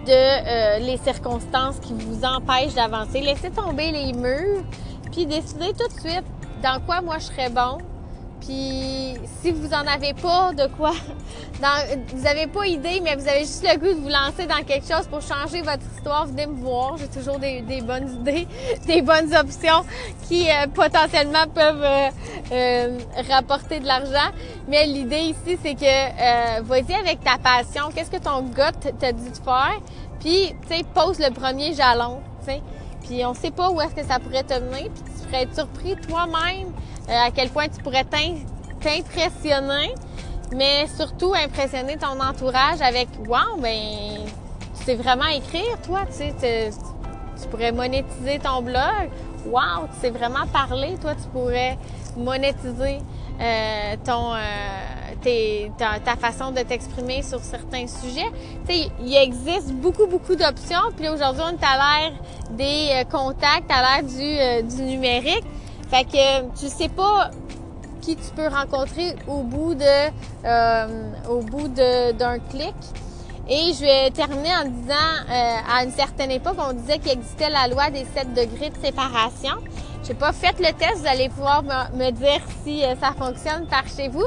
De 0.06 0.10
euh, 0.10 0.78
les 0.78 0.96
circonstances 0.96 1.78
qui 1.78 1.92
vous 1.92 2.24
empêchent 2.24 2.74
d'avancer. 2.74 3.20
Laissez 3.20 3.50
tomber 3.50 3.92
les 3.92 4.12
murs, 4.12 4.64
puis 5.12 5.26
décidez 5.26 5.72
tout 5.78 5.86
de 5.86 6.00
suite 6.00 6.24
dans 6.62 6.80
quoi 6.84 7.00
moi 7.00 7.18
je 7.18 7.26
serais 7.26 7.50
bon. 7.50 7.78
Puis 8.44 9.14
si 9.40 9.52
vous 9.52 9.72
en 9.72 9.86
avez 9.86 10.14
pas 10.14 10.52
de 10.52 10.66
quoi, 10.66 10.92
dans, 11.60 11.96
vous 12.12 12.26
avez 12.26 12.48
pas 12.48 12.66
idée, 12.66 13.00
mais 13.00 13.14
vous 13.14 13.28
avez 13.28 13.40
juste 13.40 13.62
le 13.62 13.78
goût 13.78 13.94
de 13.94 14.00
vous 14.00 14.08
lancer 14.08 14.46
dans 14.46 14.64
quelque 14.64 14.86
chose 14.86 15.06
pour 15.06 15.20
changer 15.20 15.62
votre 15.62 15.84
histoire, 15.94 16.26
venez 16.26 16.46
me 16.46 16.56
voir. 16.60 16.96
J'ai 16.96 17.06
toujours 17.06 17.38
des, 17.38 17.60
des, 17.60 17.80
bonnes 17.82 18.10
idées, 18.20 18.48
des 18.86 19.00
bonnes 19.00 19.32
options 19.34 19.84
qui 20.28 20.50
euh, 20.50 20.66
potentiellement 20.74 21.46
peuvent 21.54 21.86
euh, 22.50 22.98
rapporter 23.30 23.78
de 23.78 23.86
l'argent. 23.86 24.32
Mais 24.66 24.86
l'idée 24.86 25.34
ici, 25.34 25.56
c'est 25.62 25.74
que 25.74 26.62
vas-y 26.62 26.94
avec 26.94 27.22
ta 27.22 27.38
passion. 27.38 27.90
Qu'est-ce 27.94 28.10
que 28.10 28.22
ton 28.22 28.42
gars 28.42 28.72
t'a 28.72 29.12
dit 29.12 29.30
de 29.30 29.36
faire? 29.36 29.78
Puis, 30.18 30.54
tu 30.68 30.76
sais, 30.76 30.84
pose 30.94 31.18
le 31.20 31.30
premier 31.32 31.74
jalon, 31.74 32.20
tu 32.40 32.52
sais. 32.52 32.62
Puis 33.06 33.24
on 33.24 33.34
sait 33.34 33.50
pas 33.50 33.70
où 33.70 33.80
est-ce 33.80 33.94
que 33.94 34.06
ça 34.06 34.18
pourrait 34.18 34.44
te 34.44 34.54
mener, 34.54 34.90
puis 34.90 35.02
tu 35.04 35.28
serais 35.28 35.42
être 35.42 35.54
surpris 35.54 35.96
toi-même 35.96 36.68
euh, 36.68 36.91
à 37.08 37.30
quel 37.30 37.48
point 37.50 37.68
tu 37.68 37.82
pourrais 37.82 38.04
t'impressionner, 38.04 39.94
mais 40.54 40.86
surtout 40.96 41.34
impressionner 41.34 41.96
ton 41.96 42.20
entourage 42.20 42.80
avec 42.80 43.08
Wow, 43.26 43.60
ben 43.60 44.24
tu 44.78 44.84
sais 44.84 44.94
vraiment 44.94 45.26
écrire, 45.26 45.80
toi, 45.86 46.00
tu 46.06 46.14
sais, 46.40 46.70
tu 47.40 47.48
pourrais 47.48 47.72
monétiser 47.72 48.38
ton 48.38 48.62
blog. 48.62 49.10
Wow, 49.46 49.88
tu 49.94 50.00
sais 50.00 50.10
vraiment 50.10 50.46
parler, 50.52 50.96
toi, 51.00 51.14
tu 51.14 51.28
pourrais 51.28 51.76
monétiser 52.16 52.98
euh, 53.40 53.96
euh, 55.26 55.68
ta, 55.78 56.16
façon 56.16 56.50
de 56.50 56.60
t'exprimer 56.60 57.22
sur 57.22 57.40
certains 57.40 57.86
sujets. 57.86 58.30
Tu 58.66 58.74
sais, 58.74 58.90
il 59.00 59.16
existe 59.16 59.72
beaucoup, 59.72 60.06
beaucoup 60.06 60.34
d'options. 60.34 60.90
Puis 60.96 61.08
aujourd'hui, 61.08 61.42
on 61.44 61.52
est 61.52 61.64
à 61.64 61.76
l'ère 61.76 62.12
des 62.50 62.88
euh, 62.92 63.04
contacts, 63.04 63.70
à 63.70 64.00
l'ère 64.00 64.62
du, 64.62 64.76
du 64.76 64.82
numérique. 64.82 65.44
Fait 65.92 66.04
que 66.04 66.58
tu 66.58 66.68
sais 66.68 66.88
pas 66.88 67.30
qui 68.00 68.16
tu 68.16 68.30
peux 68.34 68.48
rencontrer 68.48 69.14
au 69.28 69.42
bout 69.42 69.74
de 69.74 70.08
au 71.28 71.40
bout 71.40 71.68
d'un 71.68 72.38
clic. 72.50 72.74
Et 73.46 73.74
je 73.74 73.80
vais 73.80 74.10
terminer 74.10 74.54
en 74.54 74.68
disant, 74.68 74.94
à 75.28 75.84
une 75.84 75.90
certaine 75.90 76.30
époque, 76.30 76.56
on 76.58 76.72
disait 76.72 76.98
qu'il 76.98 77.12
existait 77.12 77.50
la 77.50 77.68
loi 77.68 77.90
des 77.90 78.06
7 78.16 78.32
degrés 78.32 78.70
de 78.70 78.76
séparation. 78.82 79.56
J'ai 80.04 80.14
pas 80.14 80.32
fait 80.32 80.58
le 80.58 80.72
test, 80.72 80.96
vous 80.96 81.06
allez 81.06 81.28
pouvoir 81.28 81.62
me, 81.62 82.10
dire 82.10 82.40
si 82.64 82.82
euh, 82.82 82.94
ça 83.00 83.12
fonctionne 83.12 83.66
par 83.66 83.86
chez 83.86 84.08
vous. 84.08 84.24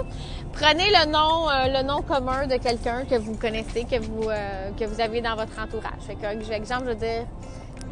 Prenez 0.54 0.86
le 0.86 1.12
nom, 1.12 1.50
euh, 1.50 1.68
le 1.68 1.86
nom 1.86 2.02
commun 2.02 2.48
de 2.48 2.56
quelqu'un 2.56 3.04
que 3.04 3.16
vous 3.16 3.36
connaissez, 3.36 3.84
que 3.84 4.00
vous, 4.00 4.30
euh, 4.30 4.70
que 4.80 4.86
vous 4.86 5.02
avez 5.02 5.20
dans 5.20 5.36
votre 5.36 5.60
entourage. 5.60 6.00
Fait 6.08 6.16
que, 6.16 6.54
exemple, 6.54 6.84
je 6.86 6.90
veux 6.92 6.96
dire 6.96 7.26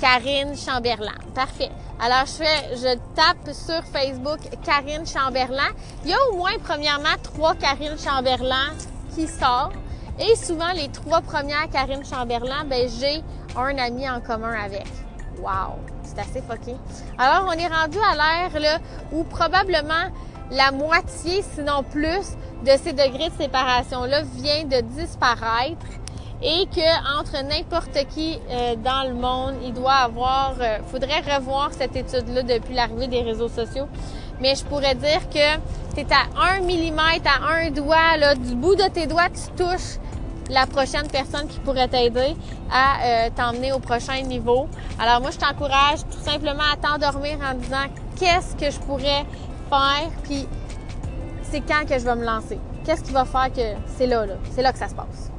Karine 0.03 0.53
Chamberlain. 0.57 1.15
Parfait. 1.33 1.69
Alors, 1.97 2.25
je 2.25 2.97
tape 3.15 3.53
sur 3.53 3.81
Facebook 3.85 4.39
Karine 4.61 5.07
Chamberlain. 5.07 5.71
Il 6.03 6.09
y 6.09 6.13
a 6.13 6.17
au 6.29 6.35
moins, 6.35 6.51
premièrement, 6.61 7.15
trois 7.23 7.55
Karine 7.55 7.97
Chamberlain 7.97 8.73
qui 9.15 9.29
sortent. 9.29 9.77
Et 10.19 10.35
souvent, 10.35 10.73
les 10.75 10.89
trois 10.89 11.21
premières 11.21 11.69
Karine 11.71 12.03
Chamberlain, 12.03 12.65
ben, 12.65 12.89
j'ai 12.99 13.23
un 13.55 13.77
ami 13.77 14.09
en 14.09 14.19
commun 14.19 14.53
avec. 14.61 14.87
Wow! 15.39 15.79
C'est 16.03 16.19
assez 16.19 16.41
fucké. 16.41 16.75
Alors, 17.17 17.47
on 17.47 17.53
est 17.53 17.67
rendu 17.67 17.97
à 17.99 18.49
l'ère 18.51 18.81
où 19.13 19.23
probablement 19.23 20.11
la 20.51 20.73
moitié, 20.73 21.45
sinon 21.55 21.81
plus, 21.81 22.35
de 22.65 22.71
ces 22.83 22.91
degrés 22.91 23.29
de 23.29 23.41
séparation-là 23.41 24.23
vient 24.35 24.65
de 24.65 24.81
disparaître 24.81 25.85
et 26.43 26.65
que 26.65 27.19
entre 27.19 27.41
n'importe 27.43 28.05
qui 28.13 28.37
euh, 28.49 28.75
dans 28.75 29.07
le 29.07 29.13
monde, 29.13 29.55
il 29.63 29.73
doit 29.73 29.93
avoir, 29.93 30.55
euh, 30.59 30.79
faudrait 30.91 31.21
revoir 31.21 31.69
cette 31.71 31.95
étude-là 31.95 32.43
depuis 32.43 32.73
l'arrivée 32.73 33.07
des 33.07 33.21
réseaux 33.21 33.47
sociaux. 33.47 33.87
Mais 34.41 34.55
je 34.55 34.65
pourrais 34.65 34.95
dire 34.95 35.29
que 35.29 35.61
c'est 35.95 36.11
à 36.11 36.25
un 36.49 36.59
millimètre, 36.59 37.27
à 37.27 37.53
un 37.53 37.71
doigt, 37.71 38.17
là, 38.17 38.35
du 38.35 38.55
bout 38.55 38.75
de 38.75 38.87
tes 38.89 39.07
doigts, 39.07 39.29
tu 39.29 39.63
touches 39.63 39.99
la 40.49 40.65
prochaine 40.65 41.07
personne 41.07 41.47
qui 41.47 41.59
pourrait 41.59 41.87
t'aider 41.87 42.35
à 42.69 43.05
euh, 43.05 43.29
t'emmener 43.33 43.71
au 43.71 43.79
prochain 43.79 44.21
niveau. 44.21 44.67
Alors 44.99 45.21
moi, 45.21 45.31
je 45.31 45.37
t'encourage 45.37 45.99
tout 46.11 46.19
simplement 46.19 46.63
à 46.73 46.75
t'endormir 46.75 47.37
en 47.39 47.55
disant 47.55 47.85
qu'est-ce 48.19 48.55
que 48.55 48.69
je 48.69 48.79
pourrais 48.79 49.25
faire, 49.69 50.09
puis 50.23 50.45
c'est 51.43 51.61
quand 51.61 51.87
que 51.87 51.97
je 51.97 52.03
vais 52.03 52.15
me 52.15 52.25
lancer? 52.25 52.59
Qu'est-ce 52.83 53.03
qui 53.03 53.13
va 53.13 53.23
faire 53.23 53.53
que 53.53 53.79
c'est 53.95 54.07
là, 54.07 54.25
là, 54.25 54.33
c'est 54.51 54.61
là 54.61 54.73
que 54.73 54.79
ça 54.79 54.89
se 54.89 54.95
passe. 54.95 55.32